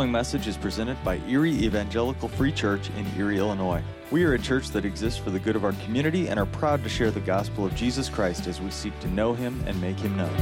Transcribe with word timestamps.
following 0.00 0.12
message 0.12 0.46
is 0.46 0.56
presented 0.56 0.96
by 1.04 1.20
Erie 1.28 1.52
Evangelical 1.52 2.26
Free 2.26 2.50
Church 2.50 2.88
in 2.96 3.06
Erie, 3.18 3.36
Illinois. 3.36 3.82
We 4.10 4.24
are 4.24 4.32
a 4.32 4.38
church 4.38 4.70
that 4.70 4.86
exists 4.86 5.18
for 5.18 5.28
the 5.28 5.38
good 5.38 5.56
of 5.56 5.62
our 5.62 5.74
community 5.84 6.28
and 6.28 6.40
are 6.40 6.46
proud 6.46 6.82
to 6.84 6.88
share 6.88 7.10
the 7.10 7.20
gospel 7.20 7.66
of 7.66 7.74
Jesus 7.74 8.08
Christ 8.08 8.46
as 8.46 8.62
we 8.62 8.70
seek 8.70 8.98
to 9.00 9.08
know 9.08 9.34
him 9.34 9.62
and 9.66 9.78
make 9.78 9.98
him 9.98 10.16
known. 10.16 10.34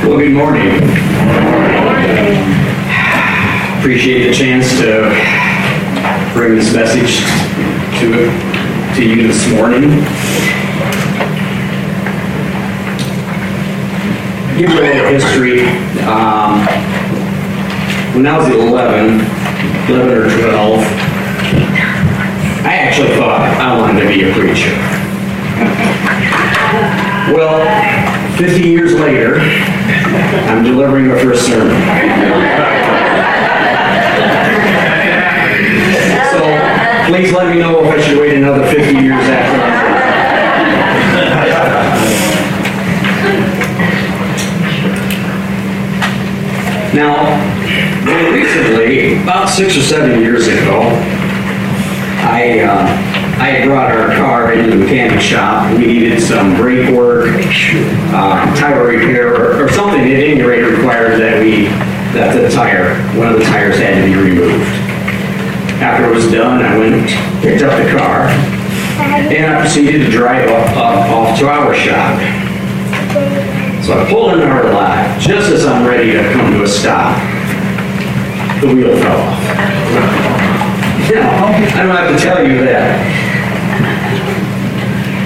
Well, 0.00 0.16
good 0.16 0.32
morning. 0.32 0.76
Appreciate 3.78 4.28
the 4.28 4.34
chance 4.34 4.70
to 4.78 5.12
bring 6.32 6.54
this 6.54 6.72
message 6.72 7.18
to, 8.00 8.94
to 8.96 9.06
you 9.06 9.28
this 9.28 9.46
morning. 9.50 10.61
Give 14.56 14.68
you 14.68 14.80
a 14.80 14.82
little 14.82 15.08
history. 15.08 15.60
Um, 16.04 16.60
when 18.14 18.26
I 18.26 18.36
was 18.36 18.48
11, 18.48 19.20
11 19.88 20.12
or 20.12 20.28
12, 20.28 20.80
I 22.62 22.74
actually 22.76 23.16
thought 23.16 23.40
I 23.58 23.80
wanted 23.80 24.02
to 24.02 24.08
be 24.08 24.28
a 24.28 24.32
preacher. 24.34 24.76
Well, 27.34 27.64
50 28.36 28.60
years 28.60 28.92
later, 28.92 29.38
I'm 29.40 30.62
delivering 30.62 31.08
my 31.08 31.18
first 31.22 31.46
sermon. 31.46 31.72
So 36.30 36.40
please 37.08 37.32
let 37.32 37.48
me 37.54 37.58
know 37.58 37.82
if 37.84 37.90
I 37.90 38.00
should 38.02 38.18
wait 38.18 38.34
another 38.36 38.66
50 38.70 38.92
years 39.00 39.24
after. 39.24 39.91
Now, 46.94 47.24
recently, 48.34 49.22
about 49.22 49.48
six 49.48 49.78
or 49.78 49.80
seven 49.80 50.20
years 50.20 50.46
ago, 50.46 50.82
I, 52.20 52.60
uh, 52.60 53.40
I 53.40 53.64
brought 53.64 53.90
our 53.90 54.14
car 54.16 54.52
into 54.52 54.68
the 54.68 54.76
mechanic 54.76 55.18
shop. 55.18 55.72
We 55.78 55.86
needed 55.86 56.20
some 56.22 56.54
brake 56.54 56.94
work, 56.94 57.30
uh, 58.12 58.54
tire 58.56 58.86
repair, 58.86 59.34
or, 59.34 59.64
or 59.64 59.68
something 59.70 60.00
at 60.00 60.06
any 60.06 60.42
rate 60.42 60.64
required 60.64 61.18
that 61.18 61.40
we, 61.40 61.64
that 62.12 62.38
the 62.38 62.54
tire, 62.54 62.94
one 63.18 63.32
of 63.32 63.38
the 63.38 63.44
tires 63.46 63.78
had 63.78 63.94
to 63.94 64.04
be 64.04 64.14
removed. 64.14 64.68
After 65.80 66.10
it 66.10 66.14
was 66.14 66.30
done, 66.30 66.60
I 66.60 66.76
went, 66.76 67.08
picked 67.40 67.62
up 67.62 67.72
the 67.82 67.90
car, 67.96 68.28
and 69.32 69.46
I 69.46 69.60
proceeded 69.62 70.04
to 70.04 70.10
drive 70.10 70.46
up, 70.50 70.76
up 70.76 71.10
off 71.10 71.38
to 71.38 71.48
our 71.48 71.74
shop. 71.74 72.41
So 73.82 73.98
I 73.98 74.08
pulled 74.08 74.34
into 74.34 74.46
her 74.46 74.72
lot, 74.72 75.20
just 75.20 75.50
as 75.50 75.66
I'm 75.66 75.84
ready 75.84 76.12
to 76.12 76.32
come 76.32 76.52
to 76.52 76.62
a 76.62 76.66
stop, 76.68 77.18
the 78.60 78.68
wheel 78.72 78.96
fell 78.96 79.20
off. 79.20 79.42
Now, 81.10 81.46
I 81.46 81.82
don't 81.82 81.90
have 81.90 82.16
to 82.16 82.22
tell 82.22 82.46
you 82.46 82.64
that 82.64 82.94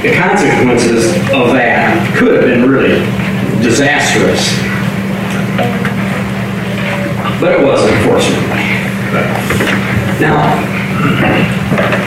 the 0.03 0.15
consequences 0.17 1.13
of 1.35 1.53
that 1.53 2.17
could 2.17 2.33
have 2.33 2.45
been 2.45 2.67
really 2.67 3.05
disastrous. 3.63 4.57
But 7.39 7.61
it 7.61 7.63
wasn't, 7.63 7.93
fortunately. 8.09 8.65
Now, 10.19 10.57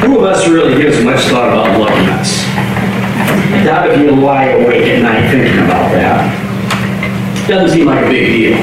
who 0.02 0.18
of 0.18 0.24
us 0.24 0.48
really 0.48 0.82
gives 0.82 1.04
much 1.04 1.22
thought 1.26 1.50
about? 1.50 1.70
I 3.52 3.64
doubt 3.64 3.90
if 3.92 4.00
you 4.00 4.16
lie 4.16 4.46
awake 4.46 4.86
at 4.86 5.02
night 5.04 5.30
thinking 5.30 5.60
about 5.60 5.92
that. 5.92 6.39
Doesn't 7.50 7.76
seem 7.76 7.88
like 7.88 8.06
a 8.06 8.10
big 8.10 8.28
deal. 8.28 8.58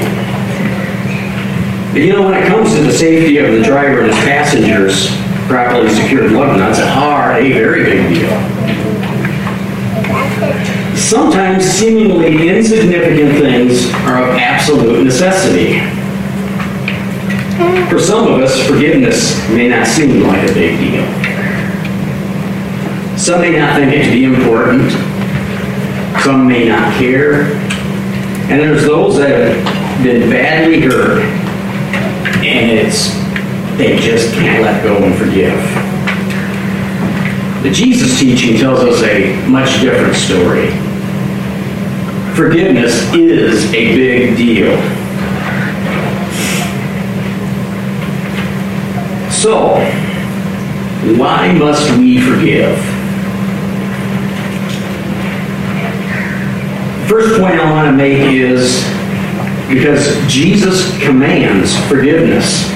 But 1.91 2.01
you 2.03 2.13
know, 2.13 2.21
when 2.21 2.41
it 2.41 2.47
comes 2.47 2.73
to 2.73 2.81
the 2.83 2.93
safety 2.93 3.37
of 3.37 3.51
the 3.51 3.61
driver 3.61 3.99
and 3.99 4.07
his 4.07 4.23
passengers, 4.23 5.09
properly 5.49 5.89
secured 5.89 6.31
lug 6.31 6.57
nuts 6.57 6.79
are 6.79 7.33
a 7.33 7.51
very 7.51 7.83
big 7.83 8.13
deal. 8.13 8.29
Sometimes 10.95 11.65
seemingly 11.65 12.47
insignificant 12.47 13.33
things 13.39 13.93
are 14.05 14.23
of 14.23 14.35
absolute 14.37 15.03
necessity. 15.03 15.81
For 17.89 17.99
some 17.99 18.25
of 18.31 18.39
us, 18.39 18.65
forgiveness 18.65 19.37
may 19.49 19.67
not 19.67 19.85
seem 19.85 20.23
like 20.23 20.49
a 20.49 20.53
big 20.53 20.79
deal. 20.79 21.03
Some 23.17 23.41
may 23.41 23.59
not 23.59 23.75
think 23.75 23.91
it 23.91 24.05
to 24.05 24.11
be 24.11 24.23
important. 24.23 24.91
Some 26.23 26.47
may 26.47 26.69
not 26.69 26.93
care. 26.93 27.66
And 28.49 28.61
there's 28.61 28.83
those 28.83 29.17
that 29.17 29.29
have 29.29 30.03
been 30.03 30.29
badly 30.29 30.79
hurt 30.79 31.21
and 32.43 32.71
it's 32.71 33.13
they 33.77 33.99
just 33.99 34.33
can't 34.33 34.63
let 34.63 34.81
go 34.83 34.95
and 34.97 35.15
forgive. 35.15 35.53
The 37.61 37.69
Jesus 37.71 38.19
teaching 38.19 38.57
tells 38.57 38.79
us 38.79 39.03
a 39.03 39.35
much 39.47 39.81
different 39.81 40.15
story. 40.15 40.69
Forgiveness 42.35 43.13
is 43.13 43.65
a 43.73 43.95
big 43.95 44.37
deal. 44.37 44.75
So, 49.29 49.75
why 51.17 51.51
must 51.51 51.91
we 51.97 52.21
forgive? 52.21 52.96
First 57.07 57.39
point 57.39 57.53
I 57.53 57.71
want 57.71 57.87
to 57.87 57.93
make 57.93 58.19
is 58.33 58.83
because 59.69 60.19
Jesus 60.27 60.91
commands 61.01 61.73
forgiveness. 61.87 62.67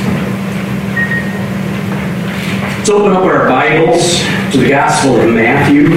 Let's 2.78 2.90
open 2.90 3.12
up 3.12 3.24
our 3.24 3.50
Bibles 3.50 4.20
to 4.53 4.58
the 4.58 4.70
Gospel 4.70 5.20
of 5.20 5.34
Matthew, 5.34 5.90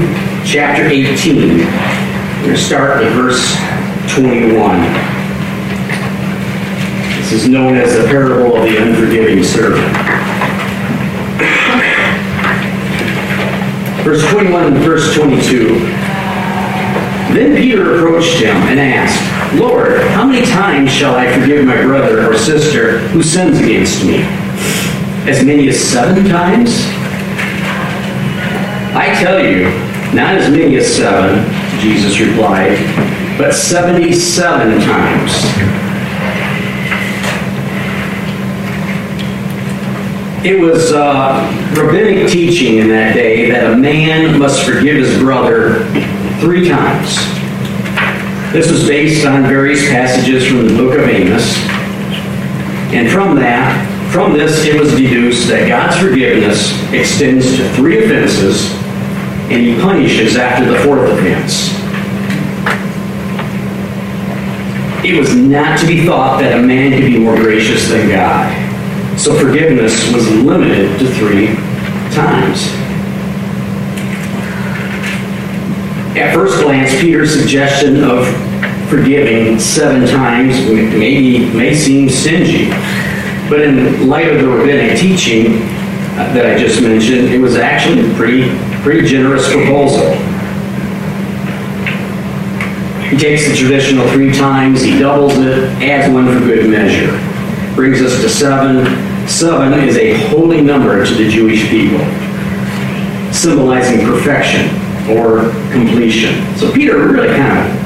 chapter 0.44 0.83
18. 0.84 1.59
We're 1.59 2.43
going 2.43 2.55
to 2.55 2.56
start 2.56 3.05
with 3.05 3.12
verse 3.12 3.55
21. 4.12 4.81
This 7.21 7.33
is 7.34 7.49
known 7.49 7.77
as 7.77 7.97
the 7.97 8.09
parable 8.09 8.56
of 8.56 8.65
the 8.65 8.83
unforgiving 8.83 9.44
servant. 9.44 9.87
Verse 14.03 14.28
21 14.33 14.73
and 14.73 14.78
verse 14.78 15.15
22. 15.15 16.04
Then 17.34 17.56
Peter 17.56 17.97
approached 17.97 18.37
him 18.37 18.55
and 18.55 18.78
asked, 18.78 19.59
Lord, 19.59 20.00
how 20.11 20.25
many 20.25 20.47
times 20.47 20.89
shall 20.89 21.17
I 21.17 21.37
forgive 21.37 21.67
my 21.67 21.83
brother 21.83 22.31
or 22.31 22.39
sister 22.39 22.99
who 23.09 23.25
sins 23.25 23.59
against 23.59 24.05
me? 24.05 24.19
As 25.28 25.44
many 25.44 25.69
as 25.69 25.77
seven 25.77 26.27
times? 26.27 26.71
I 28.94 29.19
tell 29.21 29.44
you, 29.44 29.65
not 30.15 30.37
as 30.37 30.49
many 30.49 30.77
as 30.77 30.94
seven, 30.94 31.44
Jesus 31.81 32.21
replied, 32.21 32.78
but 33.37 33.53
77 33.53 34.81
times. 34.83 35.33
It 40.47 40.61
was 40.61 40.93
uh, 40.93 41.73
rabbinic 41.77 42.31
teaching 42.31 42.77
in 42.77 42.89
that 42.91 43.15
day 43.15 43.50
that 43.50 43.73
a 43.73 43.77
man 43.77 44.39
must 44.39 44.62
forgive 44.62 44.99
his 44.99 45.19
brother 45.19 45.83
three 46.44 46.69
times. 46.69 47.16
This 48.53 48.71
was 48.71 48.87
based 48.87 49.25
on 49.25 49.44
various 49.44 49.81
passages 49.88 50.47
from 50.47 50.69
the 50.69 50.77
book 50.77 50.99
of 50.99 51.09
Amos. 51.09 51.56
And 52.93 53.10
from 53.10 53.37
that, 53.37 53.72
from 54.12 54.34
this, 54.34 54.62
it 54.66 54.78
was 54.78 54.91
deduced 54.91 55.49
that 55.49 55.66
God's 55.66 55.99
forgiveness 55.99 56.71
extends 56.93 57.56
to 57.56 57.66
three 57.72 58.05
offenses, 58.05 58.71
and 59.50 59.62
he 59.62 59.81
punishes 59.81 60.37
after 60.37 60.71
the 60.71 60.78
fourth 60.81 61.10
offense. 61.10 61.72
It 65.02 65.19
was 65.19 65.35
not 65.35 65.81
to 65.81 65.87
be 65.87 66.05
thought 66.05 66.40
that 66.43 66.58
a 66.58 66.62
man 66.62 66.93
could 66.93 67.06
be 67.06 67.19
more 67.19 67.37
gracious 67.37 67.88
than 67.88 68.11
God. 68.11 69.19
So 69.19 69.35
forgiveness 69.38 70.12
was 70.12 70.31
limited 70.31 70.99
to 70.99 71.06
three 71.14 71.55
times. 72.14 72.84
At 76.16 76.32
first 76.32 76.62
glance, 76.62 76.93
Peter's 77.00 77.34
suggestion 77.34 78.05
of 78.05 78.25
forgiving 78.88 79.58
seven 79.58 80.06
times 80.06 80.55
maybe 80.69 81.44
may 81.52 81.75
seem 81.75 82.08
stingy, 82.08 82.69
but 83.50 83.61
in 83.61 84.08
light 84.08 84.28
of 84.28 84.40
the 84.40 84.46
rabbinic 84.46 84.96
teaching 84.96 85.55
uh, 86.16 86.32
that 86.32 86.46
I 86.46 86.56
just 86.56 86.81
mentioned, 86.81 87.31
it 87.31 87.40
was 87.40 87.56
actually 87.56 88.08
a 88.08 88.14
pretty, 88.14 88.49
pretty 88.82 89.08
generous 89.08 89.50
proposal. 89.52 90.14
He 93.11 93.16
takes 93.16 93.49
the 93.49 93.56
traditional 93.56 94.06
three 94.11 94.32
times, 94.32 94.82
he 94.82 94.96
doubles 94.96 95.37
it, 95.38 95.64
adds 95.82 96.12
one 96.14 96.26
for 96.26 96.38
good 96.38 96.70
measure. 96.70 97.11
Brings 97.75 98.00
us 98.00 98.20
to 98.20 98.28
seven. 98.28 98.87
Seven 99.26 99.72
is 99.81 99.96
a 99.96 100.14
holy 100.28 100.61
number 100.61 101.05
to 101.05 101.14
the 101.14 101.28
Jewish 101.28 101.69
people, 101.70 101.99
symbolizing 103.32 104.06
perfection 104.06 104.84
or 105.11 105.51
completion. 105.73 106.56
So 106.56 106.73
Peter 106.73 106.97
really 107.09 107.29
kind 107.29 107.59
of 107.59 107.85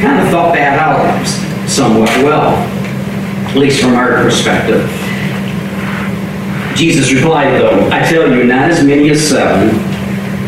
kind 0.00 0.20
of 0.20 0.28
thought 0.30 0.54
that 0.54 0.78
out 0.78 1.68
somewhat 1.68 2.08
well. 2.24 2.56
at 3.48 3.56
least 3.56 3.80
from 3.80 3.94
our 3.94 4.22
perspective. 4.22 4.82
Jesus 6.76 7.12
replied, 7.12 7.60
though, 7.60 7.88
I 7.90 8.00
tell 8.00 8.30
you, 8.30 8.44
not 8.44 8.70
as 8.70 8.82
many 8.84 9.10
as 9.10 9.28
seven, 9.28 9.76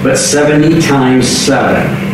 but 0.03 0.17
70 0.17 0.81
times 0.81 1.29
seven. 1.29 2.05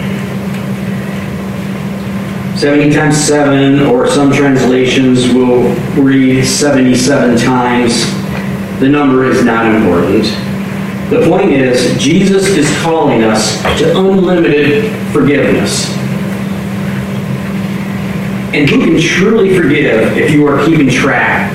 70 2.58 2.92
times 2.92 3.16
7, 3.16 3.86
or 3.86 4.06
some 4.06 4.30
translations 4.30 5.32
will 5.32 5.62
read 5.94 6.44
77 6.44 7.38
times. 7.38 8.04
The 8.80 8.88
number 8.88 9.24
is 9.24 9.42
not 9.44 9.74
important. 9.74 10.26
The 11.10 11.26
point 11.28 11.50
is, 11.50 12.00
Jesus 12.00 12.46
is 12.50 12.70
calling 12.82 13.24
us 13.24 13.60
to 13.80 13.98
unlimited 13.98 14.92
forgiveness. 15.12 15.90
And 18.54 18.70
who 18.70 18.84
can 18.84 19.00
truly 19.00 19.56
forgive 19.56 20.16
if 20.16 20.30
you 20.30 20.46
are 20.46 20.64
keeping 20.64 20.88
track 20.88 21.52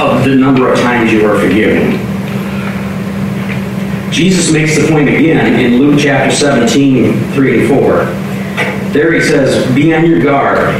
of 0.00 0.24
the 0.24 0.34
number 0.34 0.72
of 0.72 0.80
times 0.80 1.12
you 1.12 1.24
are 1.26 1.38
forgiven? 1.38 1.92
Jesus 4.12 4.52
makes 4.52 4.76
the 4.76 4.88
point 4.88 5.08
again 5.08 5.60
in 5.60 5.78
Luke 5.78 6.00
chapter 6.00 6.34
17, 6.34 7.32
3 7.34 7.60
and 7.60 7.68
4. 7.68 8.04
There 8.92 9.12
he 9.12 9.20
says, 9.20 9.72
Be 9.76 9.94
on 9.94 10.06
your 10.06 10.20
guard. 10.20 10.74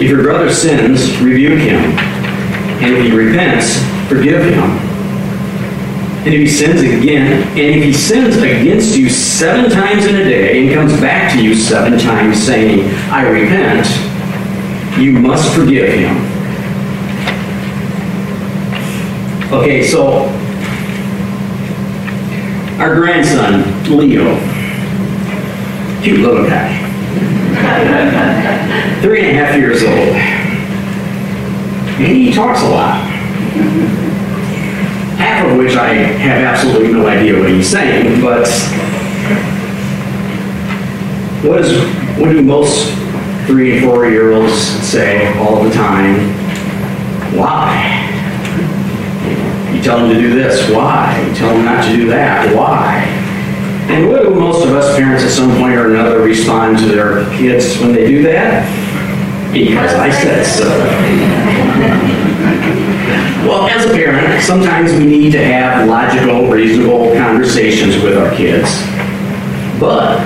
If 0.00 0.10
your 0.10 0.24
brother 0.24 0.52
sins, 0.52 1.20
rebuke 1.20 1.60
him. 1.60 1.78
And 2.82 2.96
if 2.96 3.04
he 3.04 3.16
repents, 3.16 3.78
forgive 4.08 4.42
him. 4.42 4.89
And 6.22 6.34
if 6.34 6.40
he 6.40 6.48
sins 6.48 6.82
again, 6.82 7.48
and 7.48 7.58
if 7.58 7.82
he 7.82 7.94
sins 7.94 8.36
against 8.36 8.94
you 8.94 9.08
seven 9.08 9.70
times 9.70 10.04
in 10.04 10.16
a 10.16 10.24
day 10.24 10.62
and 10.62 10.74
comes 10.74 11.00
back 11.00 11.32
to 11.32 11.42
you 11.42 11.54
seven 11.54 11.98
times 11.98 12.38
saying, 12.44 12.94
I 13.10 13.26
repent, 13.26 13.86
you 14.98 15.12
must 15.12 15.54
forgive 15.54 15.94
him. 15.94 16.16
Okay, 19.50 19.82
so 19.82 20.24
our 22.78 22.94
grandson, 22.96 23.64
Leo, 23.96 24.38
cute 26.02 26.20
little 26.20 26.46
guy. 26.46 26.68
Three 29.00 29.20
and 29.20 29.38
a 29.38 29.42
half 29.42 29.56
years 29.56 29.82
old. 29.82 30.16
And 31.98 32.16
he 32.16 32.30
talks 32.30 32.60
a 32.60 32.68
lot. 32.68 34.09
Half 35.20 35.50
of 35.50 35.58
which 35.58 35.76
I 35.76 35.92
have 35.92 36.42
absolutely 36.42 36.92
no 36.94 37.06
idea 37.06 37.38
what 37.38 37.50
he's 37.50 37.68
saying, 37.68 38.22
but 38.22 38.48
what 41.44 41.60
is 41.60 41.78
what 42.18 42.30
do 42.30 42.42
most 42.42 42.88
three 43.46 43.76
and 43.76 43.84
four 43.86 44.08
year 44.08 44.32
olds 44.32 44.54
say 44.54 45.36
all 45.38 45.62
the 45.62 45.70
time? 45.70 46.30
Why? 47.36 48.06
You 49.74 49.82
tell 49.82 49.98
them 49.98 50.08
to 50.08 50.20
do 50.20 50.34
this, 50.34 50.70
why? 50.70 51.22
You 51.28 51.34
tell 51.34 51.54
them 51.54 51.66
not 51.66 51.84
to 51.84 51.96
do 51.96 52.08
that, 52.08 52.54
why? 52.56 53.04
And 53.92 54.08
what 54.08 54.22
do 54.22 54.34
most 54.34 54.64
of 54.64 54.72
us 54.72 54.96
parents 54.96 55.22
at 55.22 55.30
some 55.30 55.50
point 55.58 55.74
or 55.74 55.90
another 55.90 56.20
respond 56.20 56.78
to 56.78 56.86
their 56.86 57.24
kids 57.36 57.78
when 57.78 57.92
they 57.92 58.06
do 58.06 58.22
that? 58.22 58.64
Because 59.52 59.94
I 59.94 60.10
said 60.10 60.44
so. 60.44 60.68
well, 63.48 63.66
as 63.66 63.84
a 63.84 63.92
parent, 63.92 64.40
sometimes 64.44 64.92
we 64.92 65.06
need 65.06 65.32
to 65.32 65.44
have 65.44 65.88
logical, 65.88 66.46
reasonable 66.48 67.12
conversations 67.14 68.00
with 68.00 68.16
our 68.16 68.32
kids. 68.36 68.70
But 69.80 70.18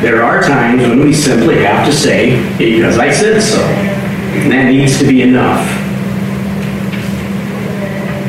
there 0.00 0.24
are 0.24 0.42
times 0.42 0.82
when 0.82 1.00
we 1.04 1.12
simply 1.12 1.62
have 1.62 1.86
to 1.86 1.92
say, 1.92 2.36
because 2.58 2.98
I 2.98 3.12
said 3.12 3.40
so. 3.40 3.60
And 3.62 4.50
that 4.50 4.64
needs 4.64 4.98
to 4.98 5.06
be 5.06 5.22
enough. 5.22 5.64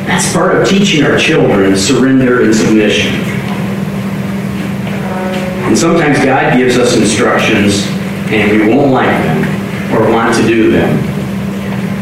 That's 0.06 0.32
part 0.32 0.62
of 0.62 0.68
teaching 0.68 1.04
our 1.04 1.18
children 1.18 1.76
surrender 1.76 2.44
and 2.44 2.54
submission. 2.54 3.16
And 5.66 5.76
sometimes 5.76 6.24
God 6.24 6.56
gives 6.56 6.78
us 6.78 6.96
instructions 6.96 7.88
and 8.28 8.52
we 8.52 8.76
won't 8.76 8.92
like 8.92 9.10
them 9.24 9.45
or 9.96 10.12
want 10.12 10.36
to 10.36 10.48
do 10.48 10.72
them. 10.72 11.16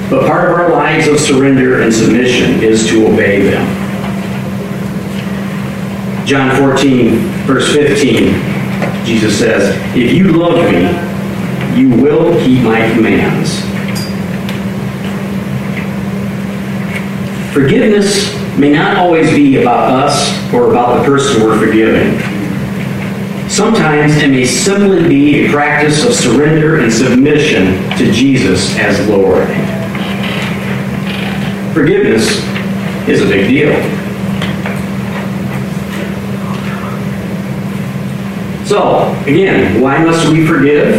But 0.09 0.27
part 0.27 0.51
of 0.51 0.57
our 0.57 0.71
lives 0.71 1.07
of 1.07 1.19
surrender 1.19 1.81
and 1.81 1.93
submission 1.93 2.61
is 2.63 2.87
to 2.89 3.07
obey 3.07 3.49
them. 3.49 3.83
John 6.25 6.55
14, 6.57 7.19
verse 7.45 7.73
15, 7.73 8.33
Jesus 9.05 9.37
says, 9.37 9.75
If 9.95 10.13
you 10.13 10.31
love 10.33 10.71
me, 10.71 10.81
you 11.79 11.89
will 11.89 12.33
keep 12.43 12.63
my 12.63 12.91
commands. 12.93 13.61
Forgiveness 17.53 18.33
may 18.57 18.71
not 18.71 18.97
always 18.97 19.29
be 19.31 19.61
about 19.61 19.91
us 19.91 20.53
or 20.53 20.71
about 20.71 20.99
the 20.99 21.05
person 21.05 21.43
we're 21.43 21.59
forgiving. 21.59 22.32
Sometimes 23.53 24.15
it 24.15 24.31
may 24.31 24.45
simply 24.45 25.07
be 25.07 25.45
a 25.45 25.51
practice 25.51 26.03
of 26.03 26.15
surrender 26.15 26.79
and 26.79 26.91
submission 26.91 27.87
to 27.99 28.11
Jesus 28.11 28.75
as 28.79 29.07
Lord. 29.07 29.47
Forgiveness 31.71 32.27
is 33.07 33.21
a 33.21 33.27
big 33.27 33.47
deal. 33.47 33.73
So, 38.65 39.13
again, 39.27 39.79
why 39.79 40.03
must 40.03 40.29
we 40.29 40.47
forgive? 40.47 40.95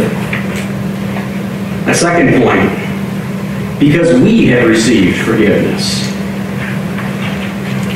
A 1.89 1.93
second 1.93 2.41
point, 2.41 3.81
because 3.81 4.17
we 4.21 4.47
have 4.47 4.69
received 4.69 5.25
forgiveness. 5.25 6.09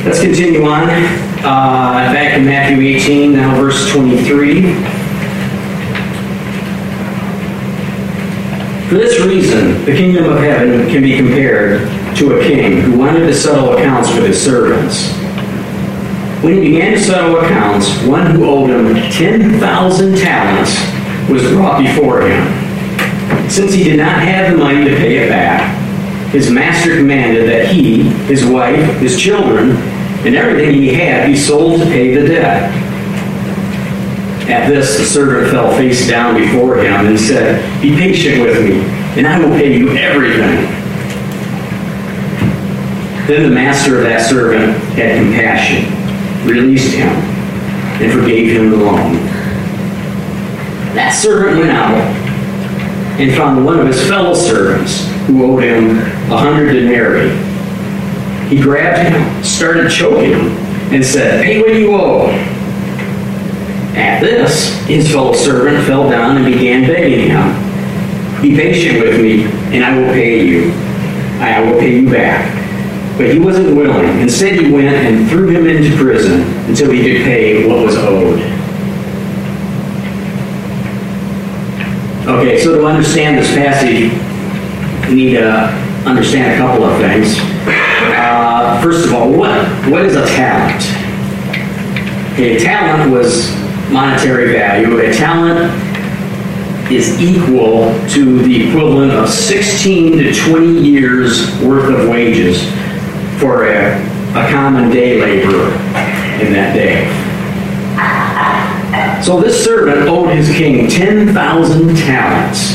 Let's 0.04 0.20
continue 0.20 0.66
on 0.66 0.86
uh, 1.42 2.12
back 2.12 2.38
in 2.38 2.44
Matthew 2.44 2.80
18, 2.80 3.32
now 3.32 3.54
verse 3.60 3.90
23. 3.90 4.74
For 8.88 8.96
this 8.96 9.24
reason, 9.24 9.84
the 9.84 9.92
kingdom 9.92 10.24
of 10.30 10.38
heaven 10.38 10.88
can 10.88 11.02
be 11.02 11.16
compared 11.16 11.80
to 12.16 12.38
a 12.38 12.42
king 12.42 12.82
who 12.82 12.98
wanted 12.98 13.20
to 13.20 13.34
settle 13.34 13.72
accounts 13.72 14.12
with 14.14 14.26
his 14.26 14.42
servants. 14.42 15.12
When 16.42 16.54
he 16.54 16.72
began 16.72 16.94
to 16.94 17.00
settle 17.00 17.38
accounts, 17.38 18.02
one 18.02 18.26
who 18.34 18.44
owed 18.44 18.70
him 18.70 18.94
10,000 19.12 20.18
talents 20.18 21.30
was 21.30 21.42
brought 21.52 21.80
before 21.82 22.22
him. 22.22 23.48
Since 23.48 23.72
he 23.72 23.84
did 23.84 23.98
not 23.98 24.20
have 24.22 24.52
the 24.52 24.58
money 24.58 24.84
to 24.84 24.96
pay 24.96 25.18
it 25.18 25.28
back, 25.28 25.76
his 26.32 26.50
master 26.50 26.96
commanded 26.96 27.48
that 27.48 27.68
he, 27.68 28.02
his 28.26 28.44
wife, 28.44 28.98
his 28.98 29.20
children, 29.20 29.76
and 30.24 30.34
everything 30.36 30.74
he 30.74 30.92
had 30.92 31.28
he 31.28 31.36
sold 31.36 31.80
to 31.80 31.86
pay 31.86 32.14
the 32.14 32.28
debt. 32.28 32.70
At 34.50 34.68
this, 34.68 34.98
the 34.98 35.04
servant 35.04 35.50
fell 35.50 35.74
face 35.76 36.08
down 36.08 36.34
before 36.34 36.76
him 36.78 37.06
and 37.06 37.18
said, 37.18 37.62
Be 37.80 37.94
patient 37.94 38.42
with 38.42 38.62
me, 38.62 38.80
and 39.16 39.26
I 39.26 39.38
will 39.38 39.56
pay 39.56 39.76
you 39.76 39.96
everything. 39.96 40.66
Then 43.26 43.48
the 43.48 43.54
master 43.54 43.98
of 43.98 44.02
that 44.02 44.28
servant 44.28 44.76
had 44.94 45.22
compassion, 45.22 45.84
released 46.46 46.94
him, 46.94 47.08
and 48.02 48.12
forgave 48.12 48.56
him 48.56 48.70
the 48.70 48.76
loan. 48.76 49.14
That 50.94 51.10
servant 51.10 51.60
went 51.60 51.70
out 51.70 51.94
and 53.20 53.34
found 53.36 53.64
one 53.64 53.78
of 53.78 53.86
his 53.86 54.06
fellow 54.08 54.34
servants 54.34 55.06
who 55.26 55.44
owed 55.44 55.62
him 55.62 55.98
a 56.30 56.36
hundred 56.36 56.72
denarii 56.72 57.49
he 58.50 58.60
grabbed 58.60 58.98
him, 58.98 59.44
started 59.44 59.88
choking 59.88 60.32
him, 60.32 60.48
and 60.92 61.04
said, 61.04 61.44
Pay 61.44 61.60
what 61.60 61.72
you 61.72 61.94
owe. 61.94 62.28
At 63.94 64.20
this, 64.20 64.76
his 64.86 65.12
fellow 65.12 65.34
servant 65.34 65.86
fell 65.86 66.10
down 66.10 66.36
and 66.36 66.44
began 66.44 66.84
begging 66.84 67.30
him, 67.30 68.42
Be 68.42 68.56
patient 68.56 69.00
with 69.00 69.20
me, 69.20 69.44
and 69.72 69.84
I 69.84 69.96
will 69.96 70.12
pay 70.12 70.44
you. 70.44 70.72
I 71.40 71.60
will 71.60 71.78
pay 71.78 72.00
you 72.00 72.10
back. 72.10 72.56
But 73.16 73.32
he 73.32 73.38
wasn't 73.38 73.76
willing. 73.76 74.18
Instead, 74.18 74.58
he 74.58 74.72
went 74.72 74.96
and 74.96 75.28
threw 75.30 75.48
him 75.48 75.68
into 75.68 75.96
prison 75.96 76.42
until 76.68 76.90
he 76.90 77.02
could 77.02 77.22
pay 77.22 77.68
what 77.68 77.86
was 77.86 77.96
owed. 77.96 78.40
Okay, 82.26 82.58
so 82.58 82.78
to 82.78 82.86
understand 82.86 83.38
this 83.38 83.54
passage, 83.54 84.10
we 85.08 85.14
need 85.14 85.34
to 85.34 85.66
understand 86.04 86.52
a 86.52 86.56
couple 86.56 86.84
of 86.84 86.98
things. 86.98 87.38
Uh, 88.02 88.80
first 88.82 89.06
of 89.06 89.14
all, 89.14 89.30
what, 89.30 89.66
what 89.90 90.04
is 90.04 90.16
a 90.16 90.26
talent? 90.26 90.82
A 92.38 92.58
talent 92.58 93.12
was 93.12 93.50
monetary 93.90 94.52
value. 94.52 94.98
A 94.98 95.12
talent 95.12 95.70
is 96.90 97.20
equal 97.20 97.92
to 98.08 98.38
the 98.42 98.68
equivalent 98.68 99.12
of 99.12 99.28
16 99.28 100.18
to 100.18 100.32
20 100.32 100.66
years 100.80 101.56
worth 101.60 101.88
of 101.88 102.08
wages 102.08 102.62
for 103.40 103.66
a, 103.66 103.96
a 104.30 104.50
common 104.50 104.90
day 104.90 105.20
laborer 105.20 105.70
in 106.40 106.52
that 106.52 106.74
day. 106.74 107.06
So 109.22 109.40
this 109.40 109.62
servant 109.62 110.08
owed 110.08 110.34
his 110.34 110.48
king 110.48 110.88
10,000 110.88 111.96
talents. 111.96 112.72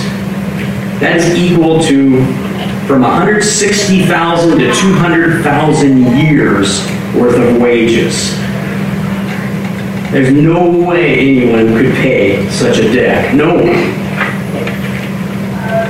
That 1.00 1.18
is 1.18 1.36
equal 1.36 1.82
to 1.84 2.20
from 2.88 3.02
160,000 3.02 4.60
to 4.60 4.74
200,000 4.74 6.18
years 6.18 6.86
worth 7.16 7.36
of 7.36 7.60
wages. 7.60 8.36
There's 10.12 10.32
no 10.32 10.70
way 10.70 11.20
anyone 11.20 11.76
could 11.76 11.94
pay 11.96 12.48
such 12.52 12.78
a 12.78 12.94
debt. 12.94 13.34
No 13.34 13.56
one. 13.56 14.06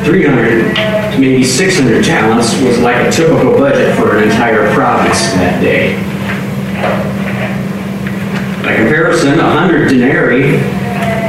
300 0.06 0.76
to 1.14 1.20
maybe 1.20 1.44
600 1.44 2.04
talents 2.04 2.54
was 2.62 2.80
like 2.80 2.96
a 2.96 3.12
typical 3.12 3.58
budget 3.58 3.98
for 3.98 4.18
an 4.18 4.24
entire 4.24 4.74
province 4.74 5.20
that 5.34 5.62
day. 5.62 5.96
By 8.64 8.76
comparison, 8.78 9.38
100 9.38 9.90
denarii 9.90 10.54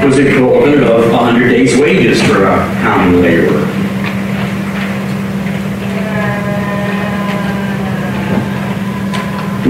was 0.07 0.19
equivalent 0.19 0.85
of 0.85 1.11
100 1.11 1.49
days' 1.49 1.77
wages 1.77 2.23
for 2.23 2.45
a 2.45 2.57
common 2.83 3.21
laborer. 3.21 3.76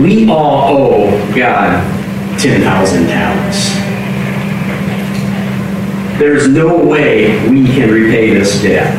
We 0.02 0.28
all 0.28 0.76
owe 0.76 1.34
God 1.34 1.82
10,000 2.38 3.06
talents. 3.06 3.70
There's 6.18 6.48
no 6.48 6.76
way 6.84 7.48
we 7.48 7.64
can 7.66 7.90
repay 7.90 8.34
this 8.34 8.60
debt. 8.60 8.94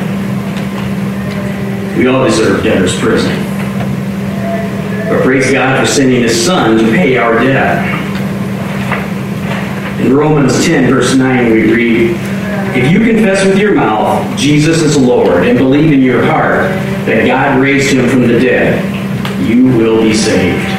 We 1.98 2.08
all 2.08 2.26
deserve 2.26 2.64
debtor's 2.64 3.00
prison. 3.00 3.32
But 5.10 5.24
praise 5.24 5.52
God 5.52 5.80
for 5.80 5.92
sending 5.92 6.22
His 6.22 6.46
Son 6.46 6.78
to 6.78 6.84
pay 6.86 7.18
our 7.18 7.40
debt. 7.40 7.94
In 10.02 10.16
Romans 10.16 10.66
10, 10.66 10.92
verse 10.92 11.16
9, 11.16 11.52
we 11.52 11.74
read, 11.74 12.12
If 12.76 12.92
you 12.92 13.00
confess 13.00 13.46
with 13.46 13.58
your 13.58 13.74
mouth 13.74 14.38
Jesus 14.38 14.82
is 14.82 14.96
Lord 14.96 15.48
and 15.48 15.58
believe 15.58 15.92
in 15.92 16.02
your 16.02 16.24
heart 16.24 16.70
that 17.06 17.26
God 17.26 17.60
raised 17.60 17.92
him 17.92 18.08
from 18.08 18.28
the 18.28 18.40
dead, 18.40 18.84
you 19.50 19.66
will 19.66 20.02
be 20.02 20.14
saved. 20.14 20.77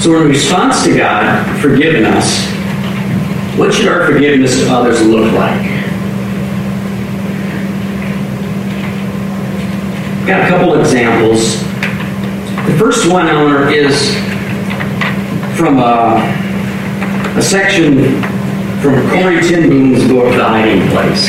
So, 0.00 0.18
in 0.22 0.28
response 0.28 0.82
to 0.84 0.96
God 0.96 1.60
forgiving 1.60 2.06
us, 2.06 2.42
what 3.58 3.74
should 3.74 3.86
our 3.86 4.06
forgiveness 4.10 4.58
to 4.60 4.70
others 4.72 5.06
look 5.06 5.30
like? 5.34 5.60
I've 10.20 10.26
Got 10.26 10.46
a 10.46 10.48
couple 10.48 10.80
examples. 10.80 11.60
The 12.72 12.78
first 12.78 13.12
one, 13.12 13.28
Eleanor, 13.28 13.68
is 13.68 14.14
from 15.58 15.78
a, 15.78 16.16
a 17.36 17.42
section 17.42 18.22
from 18.80 19.06
Corrie 19.10 19.42
ten 19.42 19.68
Boom's 19.68 20.08
book, 20.08 20.34
The 20.34 20.44
Hiding 20.44 20.88
Place. 20.88 21.26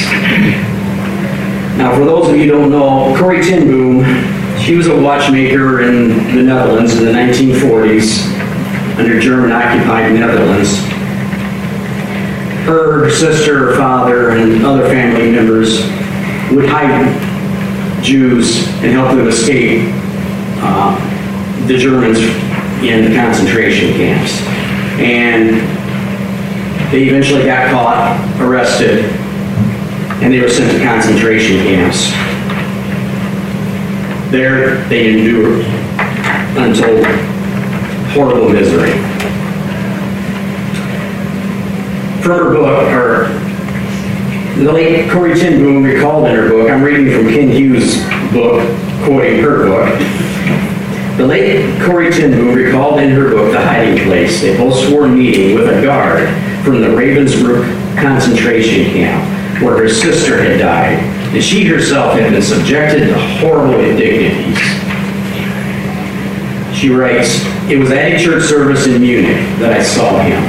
Now, 1.78 1.94
for 1.94 2.06
those 2.06 2.30
of 2.30 2.38
you 2.38 2.44
who 2.44 2.52
don't 2.52 2.70
know, 2.70 3.14
Corrie 3.18 3.44
ten 3.44 3.68
Boom, 3.68 4.06
she 4.58 4.76
was 4.76 4.88
a 4.88 4.98
watchmaker 4.98 5.82
in 5.82 6.08
the 6.34 6.44
Netherlands 6.44 6.98
in 6.98 7.04
the 7.04 7.12
1940s 7.12 8.41
under 8.98 9.20
German-occupied 9.20 10.14
Netherlands. 10.14 10.78
Her 12.66 13.10
sister, 13.10 13.72
her 13.72 13.76
father, 13.76 14.32
and 14.32 14.64
other 14.66 14.88
family 14.88 15.32
members 15.32 15.82
would 16.52 16.70
hide 16.70 17.08
Jews 18.04 18.68
and 18.84 18.92
help 18.92 19.16
them 19.16 19.28
escape 19.28 19.90
uh, 20.64 20.96
the 21.68 21.78
Germans 21.78 22.20
in 22.84 23.10
the 23.10 23.16
concentration 23.16 23.94
camps. 23.94 24.42
And 25.00 25.62
they 26.92 27.04
eventually 27.04 27.46
got 27.46 27.72
caught, 27.72 28.40
arrested, 28.40 29.06
and 30.22 30.34
they 30.34 30.42
were 30.42 30.50
sent 30.50 30.72
to 30.72 30.84
concentration 30.84 31.58
camps. 31.58 32.12
There, 34.32 34.84
they 34.88 35.18
endured 35.18 35.66
until 36.58 37.31
horrible 38.14 38.50
misery. 38.50 38.92
From 42.22 42.38
her 42.38 42.54
book, 42.54 42.88
or 42.94 43.28
the 44.62 44.72
late 44.72 45.10
Corrie 45.10 45.34
ten 45.40 45.60
Boom 45.60 45.84
recalled 45.84 46.28
in 46.28 46.36
her 46.36 46.50
book, 46.50 46.70
I'm 46.70 46.84
reading 46.84 47.12
from 47.14 47.30
Kent 47.30 47.52
Hughes' 47.52 48.04
book, 48.32 48.62
quoting 49.04 49.40
her 49.42 49.66
book. 49.66 49.90
The 51.18 51.26
late 51.26 51.82
Corrie 51.82 52.12
ten 52.12 52.32
Boom 52.32 52.54
recalled 52.54 53.00
in 53.00 53.12
her 53.12 53.30
book, 53.30 53.52
The 53.54 53.62
Hiding 53.62 54.04
Place, 54.06 54.44
a 54.44 54.58
post-war 54.58 55.08
meeting 55.08 55.56
with 55.56 55.68
a 55.70 55.82
guard 55.82 56.28
from 56.64 56.82
the 56.82 56.88
Ravensbrück 56.88 57.66
concentration 57.98 58.92
camp, 58.92 59.64
where 59.64 59.78
her 59.78 59.90
sister 59.90 60.44
had 60.44 60.60
died, 60.60 61.00
and 61.34 61.44
she 61.44 61.66
herself 61.66 62.20
had 62.20 62.32
been 62.32 62.42
subjected 62.42 63.08
to 63.08 63.18
horrible 63.40 63.80
indignities. 63.80 64.60
She 66.82 66.90
writes, 66.90 67.46
It 67.70 67.78
was 67.78 67.92
at 67.92 68.12
a 68.12 68.18
church 68.18 68.46
service 68.46 68.88
in 68.88 69.02
Munich 69.02 69.38
that 69.60 69.72
I 69.72 69.84
saw 69.84 70.18
him. 70.24 70.42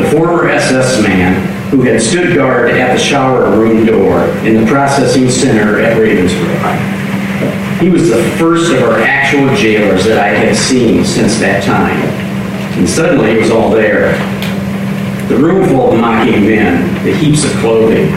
The 0.00 0.08
former 0.12 0.48
SS 0.48 1.02
man 1.02 1.34
who 1.68 1.82
had 1.82 2.00
stood 2.00 2.36
guard 2.36 2.70
at 2.70 2.96
the 2.96 3.02
shower 3.02 3.50
room 3.50 3.84
door 3.84 4.22
in 4.46 4.64
the 4.64 4.70
processing 4.70 5.28
center 5.28 5.80
at 5.80 5.96
Ravensbrück. 5.96 7.80
He 7.80 7.88
was 7.88 8.08
the 8.08 8.22
first 8.38 8.70
of 8.72 8.84
our 8.84 9.00
actual 9.00 9.52
jailers 9.56 10.04
that 10.04 10.18
I 10.18 10.28
had 10.28 10.54
seen 10.54 11.04
since 11.04 11.40
that 11.40 11.64
time. 11.64 11.98
And 12.78 12.88
suddenly 12.88 13.32
it 13.32 13.40
was 13.40 13.50
all 13.50 13.68
there. 13.68 14.12
The 15.26 15.36
room 15.38 15.68
full 15.70 15.90
of 15.92 15.98
mocking 15.98 16.42
men, 16.42 17.04
the 17.04 17.16
heaps 17.16 17.44
of 17.44 17.50
clothing, 17.58 18.12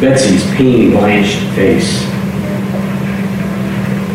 Betsy's 0.00 0.46
pain-blanched 0.54 1.40
face. 1.54 2.09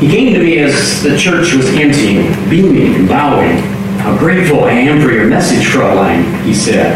He 0.06 0.12
came 0.12 0.34
to 0.36 0.40
me 0.40 0.60
as 0.60 1.02
the 1.02 1.18
church 1.18 1.56
was 1.56 1.66
emptying, 1.66 2.32
beaming 2.48 2.94
and 2.94 3.10
bowing. 3.10 3.58
How 3.98 4.16
grateful 4.16 4.64
I 4.64 4.70
am 4.70 5.02
for 5.02 5.12
your 5.12 5.26
message, 5.26 5.66
Fraulein, 5.66 6.44
he 6.44 6.54
said. 6.54 6.96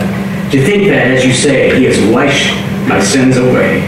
To 0.51 0.63
think 0.63 0.89
that, 0.89 1.08
as 1.08 1.25
you 1.25 1.34
say, 1.34 1.75
he 1.75 1.86
has 1.86 1.98
washed 2.13 2.54
my 2.88 3.01
sins 3.01 3.38
away. 3.38 3.80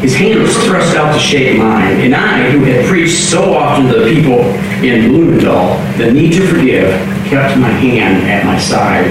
His 0.00 0.16
hand 0.16 0.42
was 0.42 0.56
thrust 0.64 0.96
out 0.96 1.14
to 1.14 1.20
shake 1.20 1.56
mine, 1.56 2.00
and 2.00 2.16
I, 2.16 2.50
who 2.50 2.64
had 2.64 2.84
preached 2.86 3.22
so 3.22 3.54
often 3.54 3.86
to 3.86 4.00
the 4.00 4.12
people 4.12 4.40
in 4.82 5.08
Bloemendaal 5.08 5.78
the 5.98 6.12
need 6.12 6.32
to 6.32 6.44
forgive, 6.48 6.90
kept 7.28 7.56
my 7.60 7.70
hand 7.70 8.28
at 8.28 8.44
my 8.44 8.58
side. 8.58 9.06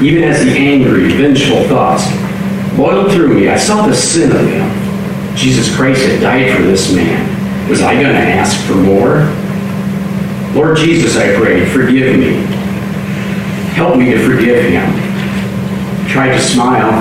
Even 0.00 0.22
as 0.22 0.44
the 0.44 0.52
angry, 0.52 1.08
vengeful 1.08 1.64
thoughts 1.64 2.06
boiled 2.76 3.10
through 3.10 3.34
me, 3.34 3.48
I 3.48 3.58
saw 3.58 3.84
the 3.84 3.94
sin 3.96 4.30
of 4.30 4.46
him. 4.46 4.83
Jesus 5.34 5.74
Christ 5.74 6.04
had 6.06 6.20
died 6.20 6.56
for 6.56 6.62
this 6.62 6.94
man. 6.94 7.68
Was 7.68 7.82
I 7.82 7.94
going 7.94 8.14
to 8.14 8.20
ask 8.20 8.60
for 8.66 8.74
more? 8.74 9.24
Lord 10.54 10.76
Jesus, 10.76 11.16
I 11.16 11.34
prayed, 11.34 11.68
forgive 11.72 12.18
me. 12.18 12.34
Help 13.74 13.96
me 13.96 14.10
to 14.12 14.24
forgive 14.24 14.64
him. 14.64 14.84
I 14.86 16.08
tried 16.08 16.32
to 16.32 16.40
smile. 16.40 16.92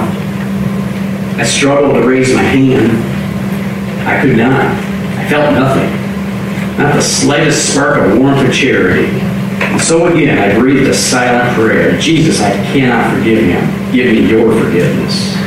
I 1.37 1.43
struggled 1.43 1.95
to 1.95 2.07
raise 2.07 2.33
my 2.33 2.41
hand. 2.41 2.91
I 4.07 4.21
could 4.21 4.37
not. 4.37 4.65
I 5.19 5.29
felt 5.29 5.53
nothing. 5.53 6.03
Not 6.77 6.95
the 6.95 7.01
slightest 7.01 7.71
spark 7.71 7.97
of 7.97 8.17
warmth 8.17 8.49
or 8.49 8.51
charity. 8.51 9.05
And 9.05 9.79
so 9.79 10.07
again, 10.07 10.39
I 10.39 10.57
breathed 10.57 10.87
a 10.87 10.93
silent 10.93 11.53
prayer. 11.55 11.97
Jesus, 11.99 12.41
I 12.41 12.51
cannot 12.73 13.15
forgive 13.15 13.43
him. 13.43 13.91
Give 13.91 14.07
me 14.07 14.27
your 14.27 14.51
forgiveness. 14.51 15.42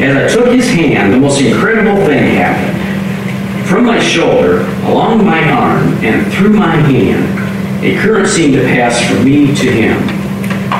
As 0.00 0.16
I 0.16 0.32
took 0.32 0.54
his 0.54 0.70
hand, 0.70 1.12
the 1.12 1.18
most 1.18 1.40
incredible 1.40 1.96
thing 2.06 2.36
happened. 2.36 3.66
From 3.68 3.84
my 3.84 3.98
shoulder, 3.98 4.60
along 4.84 5.24
my 5.24 5.42
arm, 5.50 5.92
and 6.04 6.32
through 6.34 6.52
my 6.52 6.76
hand, 6.76 7.84
a 7.84 8.00
current 8.00 8.28
seemed 8.28 8.54
to 8.54 8.62
pass 8.62 9.04
from 9.04 9.24
me 9.24 9.54
to 9.56 9.70
him, 9.72 10.00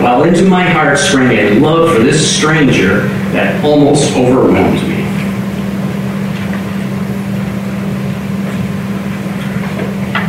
while 0.00 0.22
into 0.22 0.48
my 0.48 0.62
heart 0.62 0.98
sprang 1.00 1.32
a 1.32 1.58
love 1.58 1.96
for 1.96 2.00
this 2.00 2.36
stranger 2.36 3.08
that 3.32 3.64
almost 3.64 4.14
overwhelmed 4.16 4.80
me. 4.88 5.04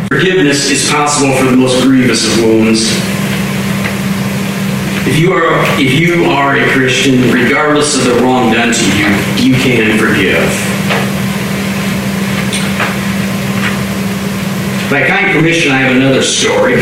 Forgiveness 0.08 0.72
is 0.72 0.89
possible 0.89 1.31
for 1.38 1.46
the 1.46 1.58
most 1.58 1.84
grievous 1.84 2.25
of 2.25 2.43
wounds. 2.43 3.18
If 5.09 5.17
you 5.17 5.33
are 5.33 5.49
if 5.81 5.99
you 5.99 6.25
are 6.25 6.55
a 6.55 6.69
Christian, 6.69 7.31
regardless 7.31 7.97
of 7.97 8.03
the 8.03 8.21
wrong 8.21 8.53
done 8.53 8.71
to 8.71 8.85
you, 8.95 9.07
you 9.41 9.55
can 9.55 9.97
forgive. 9.97 10.37
By 14.91 15.07
kind 15.07 15.31
permission, 15.31 15.71
I 15.71 15.79
have 15.79 15.95
another 15.95 16.21
story. 16.21 16.75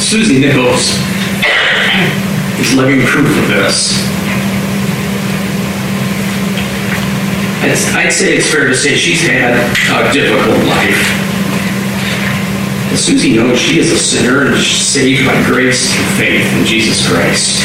Susie 0.00 0.40
Nichols 0.40 0.96
is 2.60 2.74
living 2.74 3.04
proof 3.06 3.28
of 3.28 3.48
this. 3.48 3.92
I'd, 7.60 8.06
I'd 8.06 8.10
say 8.10 8.38
it's 8.38 8.50
fair 8.50 8.68
to 8.68 8.74
say 8.74 8.96
she's 8.96 9.20
had 9.20 9.52
a 9.52 10.12
difficult 10.14 10.64
life. 10.64 11.27
But 12.88 12.98
Susie 12.98 13.36
knows 13.36 13.58
she 13.58 13.78
is 13.78 13.92
a 13.92 13.98
sinner 13.98 14.46
and 14.46 14.56
saved 14.56 15.26
by 15.26 15.44
grace 15.44 15.94
and 15.94 16.18
faith 16.18 16.52
in 16.56 16.64
Jesus 16.64 17.06
Christ. 17.06 17.60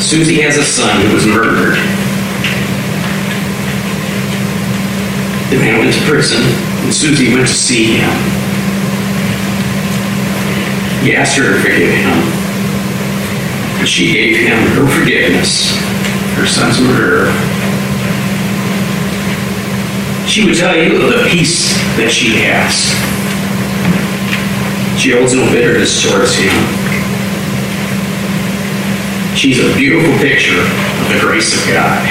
Susie 0.00 0.42
has 0.42 0.58
a 0.58 0.64
son 0.64 1.00
who 1.06 1.14
was 1.14 1.26
murdered. 1.26 1.76
The 5.50 5.56
man 5.56 5.78
went 5.78 5.94
to 5.94 6.00
prison, 6.02 6.42
and 6.84 6.92
Susie 6.92 7.32
went 7.32 7.48
to 7.48 7.54
see 7.54 7.96
him. 7.96 8.10
He 11.02 11.16
asked 11.16 11.36
her 11.36 11.54
to 11.54 11.60
forgive 11.60 11.90
him, 11.90 12.18
and 13.78 13.88
she 13.88 14.12
gave 14.12 14.36
him 14.36 14.58
her 14.76 14.86
forgiveness, 15.00 15.74
her 16.36 16.46
son's 16.46 16.80
murderer. 16.80 17.53
She 20.26 20.44
would 20.44 20.56
tell 20.56 20.76
you 20.76 21.02
of 21.02 21.10
the 21.10 21.28
peace 21.30 21.76
that 21.96 22.10
she 22.10 22.36
has. 22.42 22.90
She 25.00 25.12
holds 25.12 25.34
no 25.34 25.44
bitterness 25.52 26.02
towards 26.02 26.34
him. 26.34 26.50
She's 29.36 29.60
a 29.60 29.74
beautiful 29.76 30.16
picture 30.18 30.58
of 30.58 31.08
the 31.12 31.20
grace 31.20 31.52
of 31.54 31.68
God. 31.68 32.02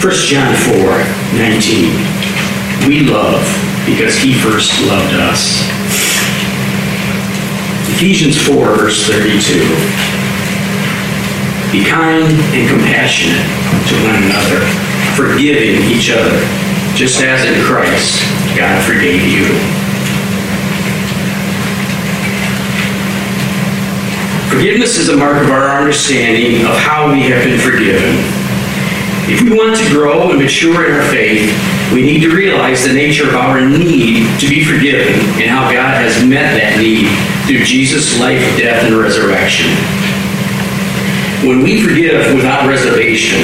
First 0.00 0.26
John 0.28 0.54
4, 0.54 0.74
19. 1.38 2.88
We 2.88 3.00
love 3.00 3.44
because 3.84 4.16
he 4.16 4.32
first 4.32 4.80
loved 4.86 5.14
us. 5.14 5.77
Ephesians 7.98 8.38
4, 8.46 8.54
verse 8.76 9.08
32. 9.08 9.58
Be 11.74 11.82
kind 11.84 12.30
and 12.54 12.70
compassionate 12.70 13.42
to 13.90 13.94
one 14.06 14.22
another, 14.22 14.62
forgiving 15.18 15.82
each 15.90 16.08
other, 16.14 16.38
just 16.94 17.20
as 17.22 17.42
in 17.42 17.60
Christ 17.64 18.22
God 18.54 18.78
forgave 18.86 19.26
you. 19.26 19.50
Forgiveness 24.48 24.96
is 24.96 25.08
a 25.08 25.16
mark 25.16 25.42
of 25.42 25.50
our 25.50 25.76
understanding 25.80 26.64
of 26.68 26.76
how 26.76 27.12
we 27.12 27.22
have 27.22 27.42
been 27.42 27.58
forgiven. 27.58 28.14
If 29.26 29.42
we 29.42 29.50
want 29.50 29.76
to 29.76 29.88
grow 29.90 30.30
and 30.30 30.38
mature 30.38 30.86
in 30.86 30.94
our 30.94 31.10
faith, 31.10 31.50
we 31.92 32.02
need 32.02 32.20
to 32.20 32.34
realize 32.34 32.84
the 32.84 32.92
nature 32.92 33.28
of 33.28 33.34
our 33.34 33.66
need 33.66 34.28
to 34.40 34.48
be 34.48 34.62
forgiven 34.62 35.14
and 35.40 35.48
how 35.48 35.72
God 35.72 35.96
has 36.04 36.22
met 36.22 36.60
that 36.60 36.76
need 36.76 37.08
through 37.48 37.64
Jesus' 37.64 38.20
life, 38.20 38.40
death, 38.58 38.84
and 38.84 38.94
resurrection. 38.94 39.72
When 41.48 41.62
we 41.62 41.80
forgive 41.80 42.34
without 42.34 42.68
reservation, 42.68 43.40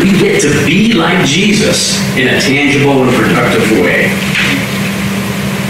we 0.00 0.12
get 0.16 0.40
to 0.42 0.50
be 0.64 0.92
like 0.92 1.26
Jesus 1.26 1.98
in 2.14 2.28
a 2.28 2.40
tangible 2.40 3.02
and 3.02 3.10
productive 3.16 3.66
way. 3.82 4.14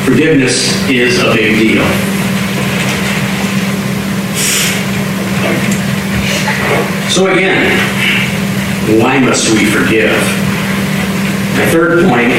Forgiveness 0.04 0.76
is 0.90 1.20
a 1.20 1.32
big 1.32 1.56
deal. 1.56 1.84
So 7.08 7.32
again, 7.32 7.72
why 9.00 9.18
must 9.18 9.50
we 9.54 9.64
forgive? 9.64 10.47
My 11.58 11.66
third 11.72 12.06
point 12.06 12.30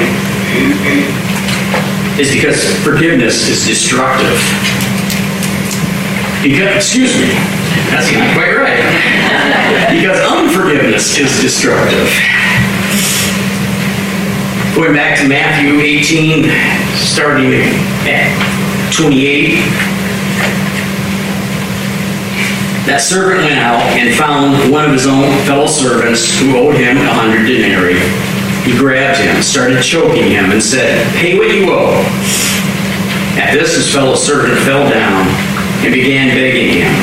is 2.18 2.32
because 2.32 2.64
forgiveness 2.86 3.50
is 3.50 3.68
destructive. 3.68 4.40
Because, 6.42 6.76
excuse 6.78 7.20
me, 7.20 7.28
that's 7.92 8.14
not 8.14 8.32
quite 8.32 8.56
right. 8.56 8.80
because 9.92 10.18
unforgiveness 10.24 11.18
is 11.18 11.36
destructive. 11.42 12.08
Going 14.74 14.94
back 14.94 15.20
to 15.20 15.28
Matthew 15.28 15.82
18, 15.82 16.48
starting 16.96 17.54
at 18.08 18.32
28. 18.96 19.60
That 22.88 23.02
servant 23.02 23.42
went 23.44 23.60
out 23.60 23.84
and 24.00 24.16
found 24.16 24.72
one 24.72 24.86
of 24.86 24.94
his 24.94 25.08
own 25.08 25.28
fellow 25.44 25.68
servants 25.68 26.40
who 26.40 26.56
owed 26.56 26.76
him 26.76 26.96
a 26.96 27.14
hundred 27.14 27.48
denarii. 27.48 28.39
He 28.64 28.78
grabbed 28.78 29.20
him, 29.20 29.42
started 29.42 29.82
choking 29.82 30.32
him, 30.32 30.52
and 30.52 30.62
said, 30.62 31.06
Pay 31.16 31.38
what 31.38 31.54
you 31.54 31.72
owe. 31.72 32.04
At 33.40 33.54
this, 33.54 33.76
his 33.76 33.92
fellow 33.92 34.16
servant 34.16 34.60
fell 34.68 34.90
down 34.90 35.28
and 35.86 35.94
began 35.94 36.36
begging 36.36 36.84
him, 36.84 36.94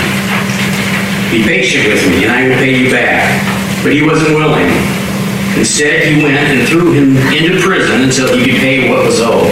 Be 1.32 1.42
patient 1.42 1.88
with 1.88 2.06
me, 2.08 2.24
and 2.24 2.32
I 2.32 2.48
will 2.48 2.56
pay 2.56 2.76
you 2.76 2.90
back. 2.90 3.24
But 3.82 3.92
he 3.92 4.02
wasn't 4.02 4.36
willing. 4.36 4.68
Instead, 5.56 6.04
he 6.04 6.22
went 6.22 6.36
and 6.36 6.68
threw 6.68 6.92
him 6.92 7.16
into 7.32 7.58
prison 7.64 8.02
until 8.02 8.36
he 8.36 8.44
could 8.44 8.60
pay 8.60 8.90
what 8.90 9.06
was 9.06 9.20
owed. 9.20 9.48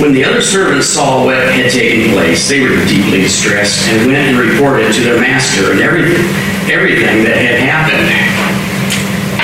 When 0.00 0.12
the 0.12 0.24
other 0.24 0.40
servants 0.40 0.86
saw 0.86 1.24
what 1.24 1.36
had 1.54 1.72
taken 1.72 2.12
place, 2.12 2.48
they 2.48 2.60
were 2.60 2.76
deeply 2.86 3.18
distressed 3.22 3.88
and 3.88 4.06
went 4.06 4.30
and 4.30 4.38
reported 4.38 4.92
to 4.94 5.00
their 5.00 5.20
master 5.20 5.72
and 5.72 5.80
everything, 5.80 6.22
everything 6.70 7.24
that 7.24 7.34
had 7.34 7.58
happened. 7.58 8.57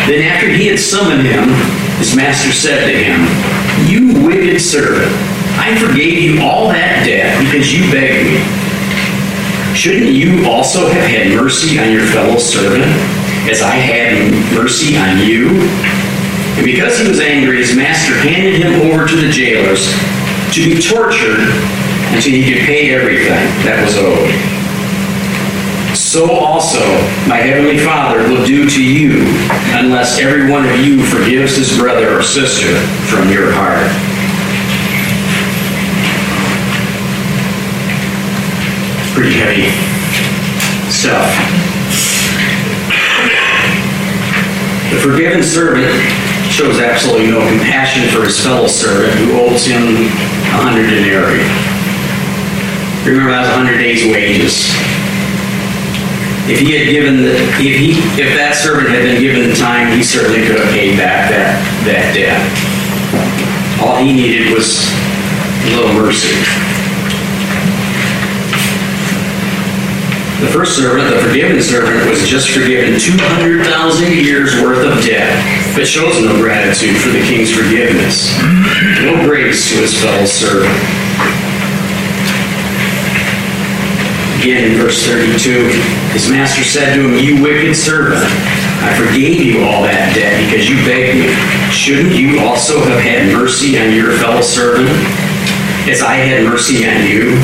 Then 0.06 0.20
after 0.20 0.48
he 0.48 0.66
had 0.66 0.78
summoned 0.78 1.26
him, 1.26 1.48
his 1.96 2.14
master 2.14 2.52
said 2.52 2.84
to 2.84 2.92
him, 2.92 3.24
You 3.88 4.26
wicked 4.26 4.60
servant, 4.60 5.10
I 5.56 5.74
forgave 5.80 6.20
you 6.20 6.42
all 6.42 6.68
that 6.68 7.06
debt 7.06 7.40
because 7.40 7.72
you 7.72 7.90
begged 7.90 8.28
me. 8.28 8.44
Shouldn't 9.74 10.12
you 10.12 10.44
also 10.46 10.88
have 10.88 11.08
had 11.08 11.34
mercy 11.34 11.78
on 11.78 11.90
your 11.90 12.04
fellow 12.12 12.36
servant, 12.36 12.84
as 13.48 13.62
I 13.62 13.74
had 13.74 14.30
mercy 14.52 14.96
on 14.96 15.24
you? 15.24 15.48
And 16.60 16.66
because 16.66 16.98
he 16.98 17.08
was 17.08 17.18
angry, 17.20 17.56
his 17.56 17.74
master 17.74 18.14
handed 18.14 18.60
him 18.60 18.92
over 18.92 19.08
to 19.08 19.16
the 19.16 19.30
jailers 19.30 19.88
to 20.52 20.62
be 20.62 20.80
tortured 20.80 21.48
until 22.12 22.30
he 22.30 22.44
could 22.44 22.62
pay 22.62 22.94
everything 22.94 23.48
that 23.64 23.82
was 23.82 23.96
owed. 23.96 24.53
So 26.14 26.30
also 26.30 26.78
my 27.26 27.38
heavenly 27.38 27.76
Father 27.76 28.20
will 28.28 28.46
do 28.46 28.70
to 28.70 28.80
you 28.80 29.26
unless 29.74 30.20
every 30.20 30.48
one 30.48 30.64
of 30.64 30.78
you 30.78 31.04
forgives 31.04 31.56
his 31.56 31.76
brother 31.76 32.16
or 32.16 32.22
sister 32.22 32.78
from 33.10 33.30
your 33.30 33.50
heart. 33.50 33.90
Pretty 39.12 39.34
heavy 39.34 39.66
stuff. 40.88 41.34
The 44.94 45.00
forgiven 45.00 45.42
servant 45.42 46.00
shows 46.48 46.78
absolutely 46.78 47.32
no 47.32 47.40
compassion 47.40 48.08
for 48.16 48.24
his 48.24 48.38
fellow 48.38 48.68
servant 48.68 49.18
who 49.18 49.32
owes 49.40 49.66
him 49.66 49.82
a 49.82 50.62
hundred 50.62 50.90
denarii. 50.90 51.42
Remember, 53.04 53.32
that 53.32 53.40
was 53.40 53.48
a 53.48 53.54
hundred 53.54 53.78
days' 53.78 54.06
wages. 54.06 54.93
If 56.46 56.60
he 56.60 56.76
had 56.76 56.92
given 56.92 57.22
the, 57.22 57.32
if 57.56 57.76
he, 57.80 57.96
if 58.20 58.36
that 58.36 58.52
servant 58.52 58.92
had 58.92 59.00
been 59.00 59.16
given 59.16 59.48
the 59.48 59.56
time, 59.56 59.96
he 59.96 60.04
certainly 60.04 60.44
could 60.44 60.60
have 60.60 60.68
paid 60.76 61.00
back 61.00 61.32
that, 61.32 61.56
that 61.88 62.12
debt. 62.12 62.36
All 63.80 63.96
he 63.96 64.12
needed 64.12 64.52
was 64.52 64.92
a 65.64 65.72
little 65.72 65.96
mercy. 65.96 66.36
The 70.44 70.52
first 70.52 70.76
servant, 70.76 71.08
the 71.08 71.24
forgiven 71.24 71.62
servant, 71.64 72.04
was 72.10 72.28
just 72.28 72.52
forgiven 72.52 73.00
200,000 73.00 74.12
years 74.12 74.52
worth 74.60 74.84
of 74.84 75.00
debt, 75.00 75.32
but 75.72 75.88
shows 75.88 76.20
no 76.20 76.36
gratitude 76.36 77.00
for 77.00 77.08
the 77.08 77.24
king's 77.24 77.48
forgiveness, 77.48 78.36
no 79.00 79.16
grace 79.24 79.72
to 79.72 79.80
his 79.80 79.96
fellow 79.96 80.28
servant. 80.28 81.03
Again 84.44 84.72
in 84.72 84.76
verse 84.76 85.00
32, 85.08 85.72
his 86.12 86.28
master 86.28 86.64
said 86.64 86.96
to 86.96 87.00
him, 87.00 87.16
You 87.16 87.42
wicked 87.42 87.74
servant, 87.74 88.28
I 88.84 88.92
forgave 88.92 89.40
you 89.40 89.64
all 89.64 89.80
that 89.88 90.12
debt 90.12 90.36
because 90.44 90.68
you 90.68 90.76
begged 90.84 91.16
me. 91.16 91.32
Shouldn't 91.72 92.12
you 92.12 92.44
also 92.44 92.76
have 92.84 93.00
had 93.00 93.32
mercy 93.32 93.80
on 93.80 93.96
your 93.96 94.12
fellow 94.20 94.44
servant, 94.44 94.92
as 95.88 96.04
I 96.04 96.20
had 96.20 96.44
mercy 96.44 96.84
on 96.84 97.08
you? 97.08 97.40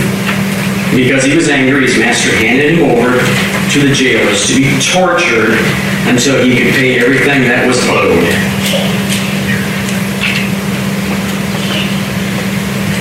Because 0.93 1.25
he 1.25 1.33
was 1.33 1.49
angry, 1.49 1.89
his 1.89 1.97
master 1.97 2.37
handed 2.37 2.77
him 2.77 2.93
over 2.93 3.17
to 3.17 3.79
the 3.81 3.97
jailers 3.97 4.45
to 4.53 4.61
be 4.61 4.69
tortured 4.85 5.57
until 6.05 6.37
he 6.45 6.53
could 6.53 6.77
pay 6.77 7.01
everything 7.01 7.49
that 7.49 7.65
was 7.65 7.81
owed. 7.89 8.29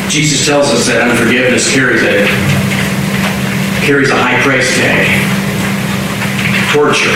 Jesus 0.07 0.47
tells 0.47 0.71
us 0.71 0.87
that 0.87 1.03
unforgiveness 1.03 1.67
carries 1.67 1.99
a 2.07 2.23
carries 3.85 4.09
a 4.09 4.17
high 4.17 4.41
price 4.43 4.75
tag. 4.77 5.07
Torture. 6.71 7.15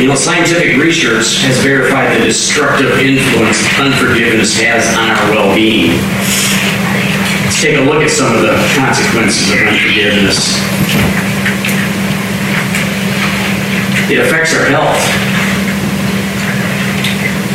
You 0.00 0.08
know, 0.08 0.16
scientific 0.16 0.76
research 0.76 1.42
has 1.46 1.58
verified 1.62 2.20
the 2.20 2.24
destructive 2.24 2.98
influence 2.98 3.62
unforgiveness 3.78 4.58
has 4.60 4.90
on 4.98 5.10
our 5.10 5.30
well-being. 5.30 5.96
Let's 7.44 7.62
take 7.62 7.78
a 7.78 7.80
look 7.80 8.02
at 8.02 8.10
some 8.10 8.34
of 8.34 8.42
the 8.42 8.58
consequences 8.74 9.52
of 9.52 9.58
unforgiveness. 9.70 10.58
It 14.10 14.18
affects 14.18 14.52
our 14.54 14.66
health. 14.66 15.33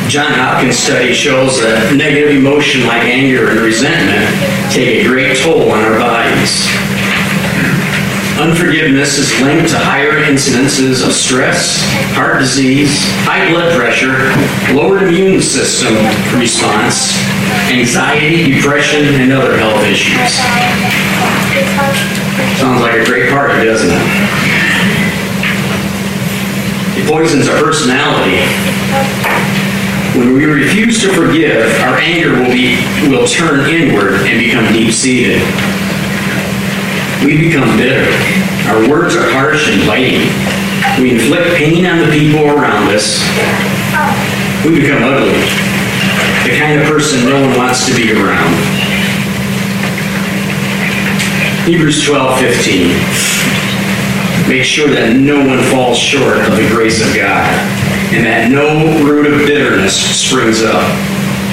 John 0.09 0.33
Hopkins 0.33 0.73
study 0.73 1.13
shows 1.13 1.61
that 1.61 1.93
negative 1.93 2.33
emotion 2.33 2.81
like 2.89 3.05
anger 3.05 3.53
and 3.53 3.61
resentment 3.61 4.25
take 4.73 5.05
a 5.05 5.07
great 5.07 5.37
toll 5.37 5.69
on 5.69 5.85
our 5.85 6.01
bodies. 6.01 6.65
Unforgiveness 8.41 9.21
is 9.21 9.29
linked 9.45 9.69
to 9.69 9.77
higher 9.77 10.25
incidences 10.25 11.05
of 11.05 11.13
stress, 11.13 11.85
heart 12.17 12.41
disease, 12.41 13.05
high 13.21 13.53
blood 13.53 13.69
pressure, 13.77 14.33
lowered 14.73 15.05
immune 15.05 15.45
system 15.45 15.93
response, 16.41 17.13
anxiety, 17.69 18.49
depression, 18.49 19.13
and 19.21 19.29
other 19.29 19.61
health 19.61 19.85
issues. 19.85 20.41
Sounds 22.57 22.81
like 22.81 22.97
a 22.97 23.05
great 23.05 23.29
party, 23.29 23.61
doesn't 23.61 23.93
it? 23.93 24.05
It 26.97 27.05
poisons 27.05 27.45
our 27.45 27.61
personality. 27.61 28.41
When 30.19 30.34
we 30.34 30.43
refuse 30.43 30.99
to 31.03 31.13
forgive, 31.13 31.79
our 31.79 31.97
anger 31.97 32.36
will 32.36 32.51
be 32.51 32.75
will 33.08 33.25
turn 33.25 33.69
inward 33.69 34.27
and 34.27 34.38
become 34.38 34.73
deep-seated. 34.73 35.39
We 37.23 37.38
become 37.47 37.77
bitter. 37.77 38.03
Our 38.67 38.89
words 38.91 39.15
are 39.15 39.32
harsh 39.32 39.71
and 39.71 39.88
biting. 39.88 40.27
We 41.01 41.15
inflict 41.15 41.55
pain 41.55 41.86
on 41.86 41.99
the 41.99 42.12
people 42.12 42.51
around 42.51 42.91
us. 42.91 43.23
We 44.67 44.84
become 44.84 45.08
ugly. 45.08 45.39
The 46.43 46.60
kind 46.60 46.82
of 46.82 46.88
person 46.91 47.23
no 47.23 47.39
one 47.39 47.55
wants 47.55 47.88
to 47.88 47.95
be 47.95 48.12
around. 48.12 48.60
Hebrews 51.63 52.03
12, 52.03 52.39
15. 52.41 54.51
Make 54.51 54.65
sure 54.65 54.89
that 54.89 55.15
no 55.15 55.39
one 55.47 55.63
falls 55.71 55.97
short 55.97 56.43
of 56.43 56.58
the 56.58 56.67
grace 56.67 56.99
of 56.99 57.15
God, 57.15 57.47
and 58.11 58.25
that 58.25 58.49
no 58.49 59.05
root 59.05 59.27
of 59.31 59.45
bitterness 59.45 59.93
springs 59.93 60.63
up, 60.63 60.81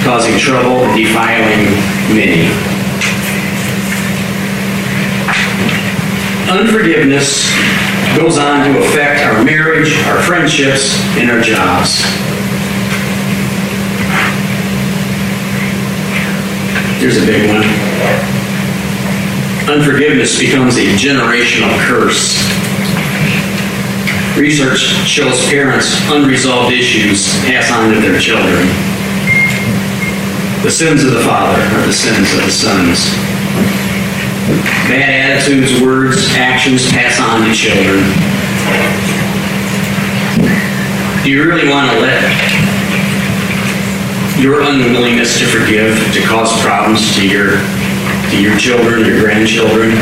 causing 0.03 0.39
trouble 0.39 0.85
and 0.89 0.97
defiling 0.97 1.69
many. 2.17 2.49
Unforgiveness 6.49 7.53
goes 8.17 8.39
on 8.39 8.73
to 8.73 8.79
affect 8.79 9.21
our 9.21 9.45
marriage, 9.45 9.93
our 10.07 10.23
friendships, 10.23 10.97
and 11.21 11.31
our 11.31 11.41
jobs. 11.41 12.01
Here's 16.97 17.19
a 17.21 17.27
big 17.27 17.51
one. 17.51 17.69
Unforgiveness 19.69 20.39
becomes 20.41 20.79
a 20.79 20.87
generational 20.97 21.77
curse. 21.87 22.66
Research 24.37 24.81
shows 25.09 25.41
parents' 25.49 25.97
unresolved 26.11 26.71
issues 26.71 27.27
pass 27.47 27.73
on 27.73 27.95
to 27.95 28.01
their 28.01 28.21
children. 28.21 28.69
The 30.63 30.71
sins 30.71 31.05
of 31.05 31.13
the 31.13 31.25
father 31.25 31.63
are 31.63 31.87
the 31.87 31.93
sins 31.93 32.35
of 32.35 32.45
the 32.45 32.51
sons. 32.51 33.09
Bad 34.93 35.41
attitudes, 35.41 35.81
words, 35.81 36.29
actions 36.37 36.87
pass 36.91 37.19
on 37.19 37.49
to 37.49 37.55
children. 37.55 38.05
Do 41.25 41.31
you 41.31 41.43
really 41.43 41.71
want 41.71 41.91
to 41.93 41.99
let 41.99 42.23
your 44.39 44.61
unwillingness 44.61 45.39
to 45.39 45.47
forgive 45.47 45.97
to 46.13 46.23
cause 46.27 46.53
problems 46.61 47.17
to 47.17 47.27
your 47.27 47.57
to 48.33 48.43
your 48.43 48.59
children, 48.59 49.03
your 49.07 49.19
grandchildren? 49.19 49.93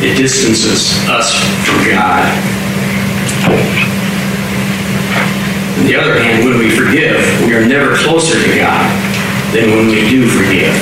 It 0.00 0.16
distances 0.16 0.94
us 1.08 1.34
from 1.66 1.90
God. 1.90 2.22
On 5.78 5.86
the 5.86 5.96
other 5.96 6.22
hand, 6.22 6.44
when 6.44 6.56
we 6.56 6.70
forgive, 6.70 7.18
we 7.44 7.54
are 7.56 7.66
never 7.66 7.96
closer 7.96 8.40
to 8.40 8.56
God 8.56 8.86
than 9.52 9.70
when 9.70 9.88
we 9.88 10.08
do 10.08 10.28
forgive. 10.28 10.74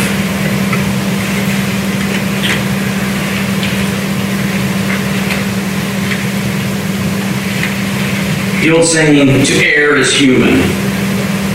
The 8.61 8.71
old 8.73 8.85
saying, 8.85 9.47
to 9.47 9.65
err 9.65 9.97
is 9.97 10.13
human, 10.13 10.61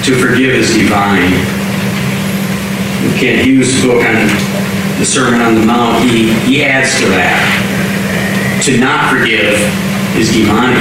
to 0.04 0.16
forgive 0.20 0.56
is 0.56 0.74
divine. 0.74 1.32
Kent 3.20 3.46
Hughes' 3.46 3.84
book 3.84 4.04
on 4.04 4.81
the 5.02 5.06
Sermon 5.08 5.42
on 5.42 5.56
the 5.56 5.66
Mount, 5.66 6.04
he, 6.04 6.32
he 6.46 6.64
adds 6.64 7.00
to 7.00 7.08
that. 7.08 8.62
To 8.66 8.78
not 8.78 9.10
forgive 9.10 9.58
is 10.16 10.32
demonic. 10.32 10.78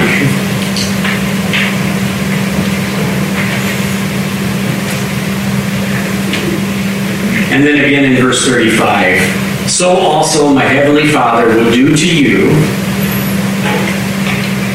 And 7.51 7.67
then 7.67 7.83
again 7.83 8.05
in 8.13 8.23
verse 8.23 8.47
35 8.47 9.71
So 9.71 9.89
also 9.89 10.53
my 10.53 10.65
heavenly 10.65 11.09
Father 11.11 11.47
will 11.57 11.73
do 11.73 11.97
to 11.97 12.15
you 12.15 12.51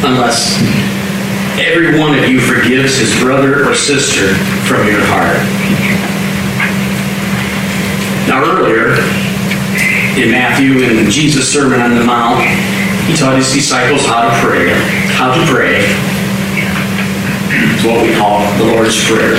unless 0.03 0.57
every 1.59 1.99
one 1.99 2.17
of 2.17 2.27
you 2.27 2.39
forgives 2.39 2.97
his 2.97 3.13
brother 3.19 3.69
or 3.69 3.75
sister 3.75 4.33
from 4.65 4.87
your 4.87 5.05
heart. 5.05 5.37
Now, 8.27 8.43
earlier 8.43 9.24
in 10.17 10.31
Matthew, 10.31 10.79
in 10.79 11.11
Jesus' 11.11 11.51
Sermon 11.51 11.81
on 11.81 11.95
the 11.95 12.03
Mount, 12.03 12.39
he 13.05 13.15
taught 13.15 13.35
his 13.35 13.51
disciples 13.51 14.05
how 14.05 14.23
to 14.23 14.33
pray. 14.39 14.71
How 15.11 15.33
to 15.33 15.45
pray. 15.51 15.83
It's 17.51 17.83
what 17.83 18.01
we 18.01 18.15
call 18.15 18.39
the 18.57 18.65
Lord's 18.71 18.95
Prayer. 19.03 19.35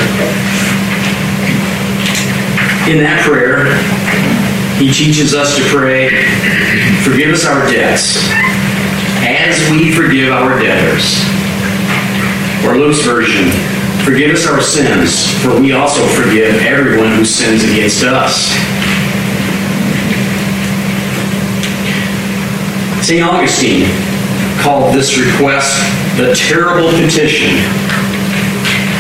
In 2.93 3.01
that 3.03 3.25
prayer, 3.25 3.81
he 4.77 4.93
teaches 4.93 5.35
us 5.35 5.57
to 5.57 5.63
pray, 5.65 6.11
forgive 7.03 7.33
us 7.33 7.47
our 7.47 7.67
debts, 7.73 8.29
as 9.25 9.59
we 9.71 9.93
forgive 9.93 10.31
our 10.31 10.61
debtors. 10.61 11.25
Or 12.65 12.77
Luke's 12.77 13.01
version, 13.01 13.51
forgive 14.05 14.31
us 14.31 14.47
our 14.47 14.61
sins, 14.61 15.33
for 15.43 15.59
we 15.59 15.73
also 15.73 16.07
forgive 16.09 16.55
everyone 16.63 17.17
who 17.17 17.25
sins 17.25 17.65
against 17.65 18.05
us. 18.05 18.55
St. 23.07 23.23
Augustine 23.23 23.87
called 24.59 24.93
this 24.93 25.17
request 25.17 25.79
the 26.17 26.35
terrible 26.35 26.91
petition 26.91 27.55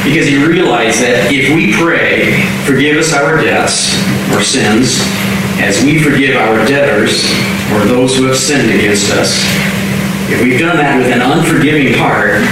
because 0.06 0.28
he 0.28 0.38
realized 0.46 1.02
that 1.02 1.26
if 1.34 1.50
we 1.50 1.74
pray, 1.74 2.46
forgive 2.62 2.98
us 2.98 3.12
our 3.12 3.42
debts 3.42 3.98
or 4.30 4.46
sins, 4.46 5.02
as 5.58 5.82
we 5.82 6.00
forgive 6.00 6.36
our 6.36 6.64
debtors 6.64 7.26
or 7.74 7.82
those 7.82 8.16
who 8.16 8.26
have 8.26 8.36
sinned 8.36 8.70
against 8.70 9.10
us, 9.10 9.42
if 10.30 10.40
we've 10.40 10.60
done 10.60 10.76
that 10.76 10.96
with 11.02 11.10
an 11.10 11.20
unforgiving 11.20 11.92
heart, 11.98 12.46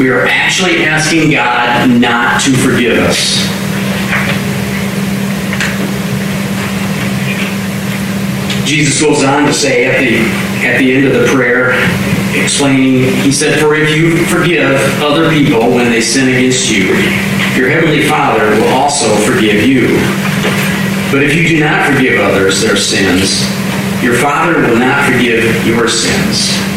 we 0.00 0.08
are 0.08 0.24
actually 0.24 0.86
asking 0.86 1.32
God 1.32 2.00
not 2.00 2.40
to 2.48 2.56
forgive 2.56 2.96
us. 2.96 3.61
Jesus 8.64 9.00
goes 9.00 9.24
on 9.24 9.46
to 9.46 9.52
say 9.52 9.84
at 9.84 9.98
the 9.98 10.52
at 10.66 10.78
the 10.78 10.94
end 10.94 11.06
of 11.06 11.12
the 11.12 11.26
prayer, 11.26 11.72
explaining, 12.34 13.12
he 13.22 13.32
said, 13.32 13.58
For 13.58 13.74
if 13.74 13.90
you 13.96 14.24
forgive 14.26 14.78
other 15.02 15.28
people 15.30 15.60
when 15.74 15.90
they 15.90 16.00
sin 16.00 16.28
against 16.28 16.70
you, 16.70 16.86
your 17.56 17.68
heavenly 17.68 18.06
Father 18.06 18.50
will 18.50 18.68
also 18.68 19.14
forgive 19.26 19.64
you. 19.66 19.88
But 21.10 21.24
if 21.24 21.34
you 21.34 21.46
do 21.46 21.60
not 21.60 21.92
forgive 21.92 22.20
others 22.20 22.62
their 22.62 22.76
sins, 22.76 23.42
your 24.02 24.14
Father 24.14 24.60
will 24.62 24.78
not 24.78 25.10
forgive 25.10 25.66
your 25.66 25.88
sins. 25.88 26.71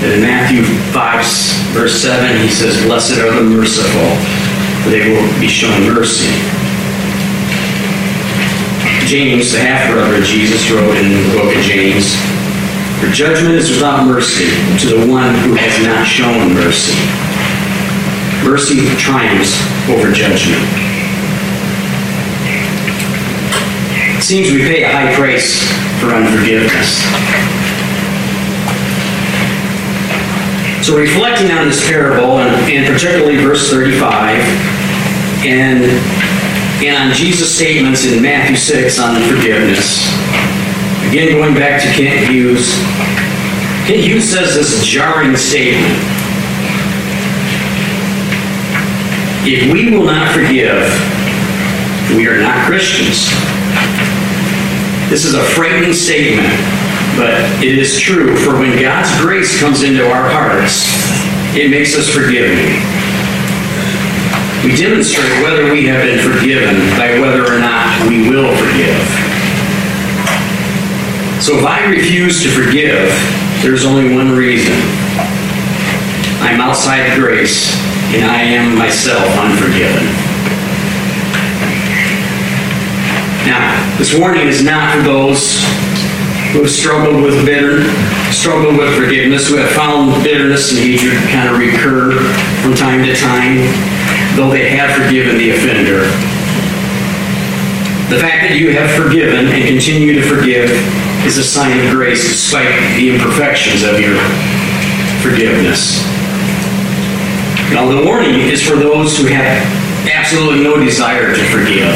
And 0.00 0.12
in 0.12 0.20
Matthew 0.20 0.62
5, 0.62 1.74
verse 1.74 2.00
7, 2.00 2.40
he 2.40 2.48
says, 2.48 2.80
Blessed 2.86 3.18
are 3.18 3.34
the 3.34 3.42
merciful, 3.42 4.14
for 4.82 4.90
they 4.90 5.10
will 5.10 5.26
be 5.40 5.48
shown 5.48 5.92
mercy. 5.92 6.30
James, 9.10 9.50
the 9.50 9.58
half-brother 9.58 10.18
of 10.18 10.24
Jesus, 10.24 10.70
wrote 10.70 10.96
in 10.96 11.10
the 11.10 11.34
book 11.34 11.50
of 11.50 11.62
James, 11.64 12.14
For 13.00 13.10
judgment 13.10 13.56
is 13.56 13.70
without 13.70 14.06
mercy 14.06 14.46
to 14.78 14.86
the 14.86 15.10
one 15.10 15.34
who 15.42 15.58
has 15.58 15.74
not 15.82 16.06
shown 16.06 16.54
mercy. 16.54 16.94
Mercy 18.46 18.86
triumphs 19.02 19.58
over 19.90 20.12
judgment. 20.12 20.62
It 24.14 24.22
seems 24.22 24.52
we 24.52 24.62
pay 24.62 24.84
a 24.84 24.92
high 24.92 25.12
price 25.16 25.58
for 25.98 26.14
unforgiveness. 26.14 27.57
So, 30.88 30.96
reflecting 30.96 31.50
on 31.50 31.66
this 31.66 31.86
parable, 31.86 32.38
and, 32.38 32.48
and 32.72 32.86
particularly 32.90 33.36
verse 33.36 33.68
35, 33.68 34.40
and, 35.44 35.84
and 36.82 36.96
on 36.96 37.14
Jesus' 37.14 37.54
statements 37.54 38.06
in 38.06 38.22
Matthew 38.22 38.56
6 38.56 38.98
on 38.98 39.20
forgiveness, 39.28 40.08
again 41.10 41.36
going 41.36 41.54
back 41.54 41.82
to 41.82 41.88
Kent 41.88 42.30
Hughes, 42.30 42.72
Kent 43.84 44.00
Hughes 44.00 44.30
says 44.30 44.54
this 44.54 44.82
jarring 44.82 45.36
statement. 45.36 45.92
If 49.44 49.70
we 49.70 49.94
will 49.94 50.06
not 50.06 50.32
forgive, 50.32 50.88
we 52.16 52.26
are 52.28 52.40
not 52.40 52.66
Christians. 52.66 53.28
This 55.10 55.26
is 55.26 55.34
a 55.34 55.44
frightening 55.44 55.92
statement 55.92 56.48
but 57.18 57.34
it 57.58 57.76
is 57.76 57.98
true, 57.98 58.36
for 58.36 58.54
when 58.54 58.80
God's 58.80 59.10
grace 59.20 59.58
comes 59.58 59.82
into 59.82 60.06
our 60.06 60.30
hearts, 60.30 60.86
it 61.58 61.68
makes 61.68 61.98
us 61.98 62.08
forgiving. 62.08 62.78
We 64.62 64.78
demonstrate 64.78 65.42
whether 65.42 65.72
we 65.72 65.86
have 65.86 66.06
been 66.06 66.22
forgiven 66.22 66.78
by 66.94 67.18
whether 67.18 67.42
or 67.42 67.58
not 67.58 68.06
we 68.06 68.30
will 68.30 68.54
forgive. 68.54 69.02
So 71.42 71.58
if 71.58 71.64
I 71.66 71.90
refuse 71.90 72.42
to 72.44 72.50
forgive, 72.50 73.10
there's 73.62 73.84
only 73.84 74.14
one 74.14 74.30
reason. 74.30 74.78
I'm 76.38 76.60
outside 76.60 77.18
grace, 77.18 77.74
and 78.14 78.24
I 78.30 78.42
am 78.42 78.78
myself 78.78 79.26
unforgiven. 79.38 80.06
Now, 83.46 83.96
this 83.98 84.14
warning 84.16 84.46
is 84.46 84.62
not 84.62 84.94
for 84.94 85.02
those 85.02 85.64
who 86.52 86.62
have 86.62 86.70
struggled 86.70 87.22
with 87.22 87.44
bitter, 87.44 87.84
struggled 88.32 88.76
with 88.76 88.94
forgiveness, 88.96 89.48
who 89.48 89.56
have 89.56 89.70
found 89.72 90.24
bitterness 90.24 90.72
and 90.72 90.80
hatred 90.80 91.16
kind 91.28 91.48
of 91.48 91.58
recur 91.58 92.12
from 92.62 92.74
time 92.74 93.04
to 93.04 93.14
time, 93.14 93.60
though 94.36 94.50
they 94.50 94.70
have 94.70 94.90
forgiven 94.96 95.36
the 95.36 95.50
offender. 95.50 96.08
The 98.08 98.18
fact 98.18 98.48
that 98.48 98.56
you 98.56 98.72
have 98.72 98.88
forgiven 98.96 99.52
and 99.52 99.68
continue 99.68 100.14
to 100.14 100.24
forgive 100.24 100.70
is 101.28 101.36
a 101.36 101.44
sign 101.44 101.84
of 101.84 101.92
grace 101.92 102.24
despite 102.24 102.72
the 102.96 103.12
imperfections 103.12 103.84
of 103.84 104.00
your 104.00 104.16
forgiveness. 105.20 106.00
Now, 107.68 107.84
the 107.84 108.06
warning 108.06 108.48
is 108.48 108.64
for 108.64 108.76
those 108.76 109.18
who 109.18 109.26
have 109.26 109.60
absolutely 110.08 110.64
no 110.64 110.80
desire 110.80 111.34
to 111.34 111.44
forgive. 111.52 111.92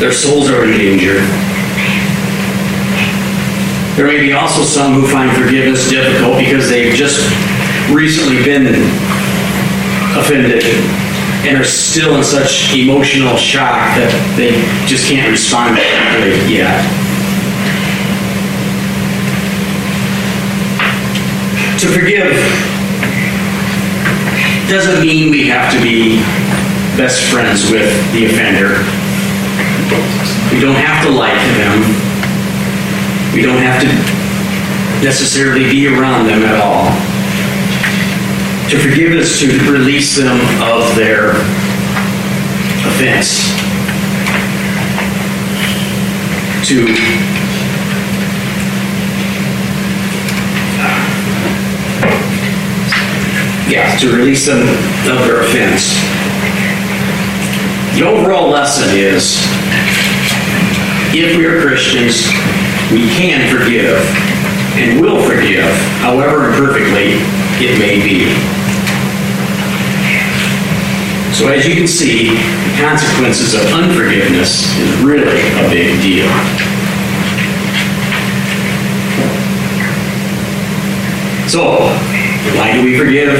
Their 0.00 0.12
souls 0.12 0.48
are 0.48 0.64
in 0.64 0.72
danger. 0.72 1.20
There 3.96 4.06
may 4.06 4.18
be 4.18 4.32
also 4.32 4.62
some 4.64 4.94
who 4.94 5.06
find 5.06 5.30
forgiveness 5.36 5.88
difficult 5.88 6.38
because 6.38 6.68
they've 6.68 6.94
just 6.94 7.22
recently 7.92 8.42
been 8.42 8.66
offended 10.18 10.64
and 11.46 11.56
are 11.56 11.64
still 11.64 12.16
in 12.16 12.24
such 12.24 12.74
emotional 12.74 13.36
shock 13.36 13.94
that 13.94 14.10
they 14.36 14.50
just 14.88 15.06
can't 15.06 15.30
respond 15.30 15.78
properly 15.78 16.34
yet. 16.50 16.82
To 21.78 21.86
forgive 21.86 22.34
doesn't 24.68 25.02
mean 25.02 25.30
we 25.30 25.46
have 25.48 25.70
to 25.72 25.80
be 25.80 26.18
best 26.96 27.30
friends 27.30 27.70
with 27.70 27.94
the 28.12 28.26
offender. 28.26 28.82
We 30.50 30.58
don't 30.58 30.74
have 30.82 31.04
to 31.04 31.10
like 31.10 31.38
them. 31.54 32.13
We 33.34 33.42
don't 33.42 33.58
have 33.58 33.82
to 33.82 35.04
necessarily 35.04 35.68
be 35.68 35.88
around 35.88 36.28
them 36.28 36.44
at 36.44 36.54
all. 36.54 36.86
To 38.70 38.78
forgive 38.78 39.12
is 39.12 39.40
to 39.40 39.72
release 39.72 40.16
them 40.16 40.40
of 40.62 40.94
their 40.94 41.30
offense. 42.86 43.50
To 46.68 46.86
yeah, 53.68 53.96
to 53.98 54.16
release 54.16 54.46
them 54.46 54.60
of 55.10 55.26
their 55.26 55.40
offense. 55.40 55.94
The 57.98 58.06
overall 58.06 58.48
lesson 58.48 58.96
is 58.96 59.38
if 61.12 61.36
we 61.36 61.46
are 61.46 61.60
Christians, 61.60 62.28
we 62.90 63.08
can 63.08 63.48
forgive 63.48 63.96
and 64.76 65.00
will 65.00 65.22
forgive, 65.22 65.70
however 66.00 66.48
imperfectly 66.48 67.16
it 67.64 67.78
may 67.78 68.02
be. 68.02 68.34
So 71.32 71.48
as 71.48 71.66
you 71.66 71.74
can 71.74 71.86
see, 71.86 72.30
the 72.30 72.76
consequences 72.78 73.54
of 73.54 73.62
unforgiveness 73.72 74.76
is 74.78 75.02
really 75.02 75.40
a 75.58 75.68
big 75.70 76.00
deal. 76.02 76.28
So, 81.48 81.88
why 82.58 82.72
do 82.74 82.84
we 82.84 82.98
forgive? 82.98 83.38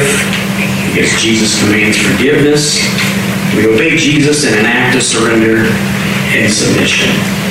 Because 0.93 1.21
Jesus 1.21 1.61
commands 1.63 1.99
forgiveness. 1.99 2.81
We 3.57 3.67
obey 3.67 3.97
Jesus 3.97 4.45
in 4.45 4.59
an 4.59 4.67
act 4.67 4.97
of 4.97 5.03
surrender 5.03 5.67
and 6.35 6.51
submission 6.53 7.44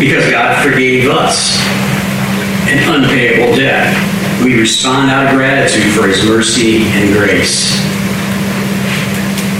because 0.00 0.24
God 0.30 0.64
forgave 0.64 1.10
us 1.10 1.60
an 2.72 2.80
unpayable 2.88 3.54
debt. 3.54 3.92
We 4.42 4.58
respond 4.58 5.10
out 5.10 5.26
of 5.26 5.36
gratitude 5.36 5.92
for 5.92 6.08
his 6.08 6.24
mercy 6.24 6.84
and 6.96 7.12
grace. 7.12 7.76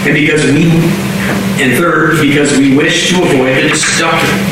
And 0.08 0.14
because 0.14 0.42
we, 0.46 0.72
and 1.60 1.76
third, 1.76 2.22
because 2.22 2.56
we 2.56 2.74
wish 2.74 3.10
to 3.10 3.16
avoid 3.22 3.56
the, 3.56 3.68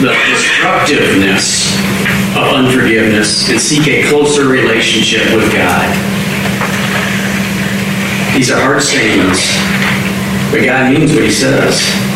the 0.05 0.13
destructiveness 0.29 1.73
of 2.37 2.53
unforgiveness 2.53 3.49
and 3.49 3.59
seek 3.59 3.89
a 3.89 4.07
closer 4.11 4.47
relationship 4.47 5.25
with 5.35 5.51
God. 5.55 5.89
These 8.37 8.51
are 8.51 8.61
hard 8.61 8.83
sayings, 8.83 9.57
but 10.53 10.67
God 10.67 10.93
means 10.93 11.15
what 11.15 11.25
he 11.25 11.31
says. 11.33 12.08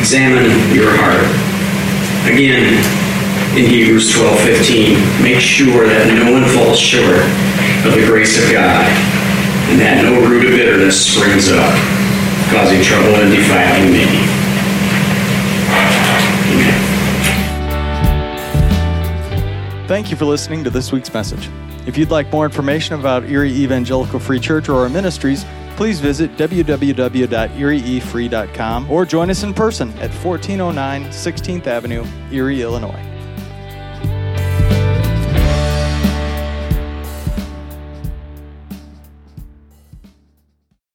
Examine 0.00 0.48
your 0.74 0.88
heart. 0.96 1.28
Again, 2.24 2.72
in 3.52 3.68
Hebrews 3.68 4.14
12 4.14 4.40
15, 4.40 5.22
make 5.22 5.40
sure 5.40 5.86
that 5.86 6.08
no 6.16 6.32
one 6.32 6.48
falls 6.56 6.78
short 6.78 7.20
of 7.84 7.92
the 7.92 8.06
grace 8.06 8.42
of 8.42 8.50
God, 8.50 8.88
and 9.68 9.78
that 9.78 10.02
no 10.02 10.26
root 10.26 10.46
of 10.46 10.52
bitterness 10.52 10.96
springs 10.96 11.52
up, 11.52 11.76
causing 12.48 12.80
trouble 12.82 13.14
and 13.20 13.30
defiling 13.30 13.92
many. 13.92 14.24
Thank 19.86 20.10
you 20.10 20.16
for 20.16 20.24
listening 20.24 20.64
to 20.64 20.70
this 20.70 20.92
week's 20.92 21.12
message. 21.12 21.50
If 21.86 21.98
you'd 21.98 22.10
like 22.10 22.32
more 22.32 22.46
information 22.46 22.94
about 22.98 23.24
Erie 23.24 23.52
Evangelical 23.52 24.18
Free 24.18 24.40
Church 24.40 24.68
or 24.70 24.78
our 24.80 24.88
ministries, 24.88 25.44
please 25.80 25.98
visit 25.98 26.36
www.erieefree.com 26.36 28.90
or 28.90 29.06
join 29.06 29.30
us 29.30 29.44
in 29.44 29.54
person 29.54 29.88
at 29.92 30.10
1409 30.22 31.06
16th 31.06 31.66
Avenue, 31.66 32.04
Erie, 32.30 32.60
Illinois. 32.60 33.09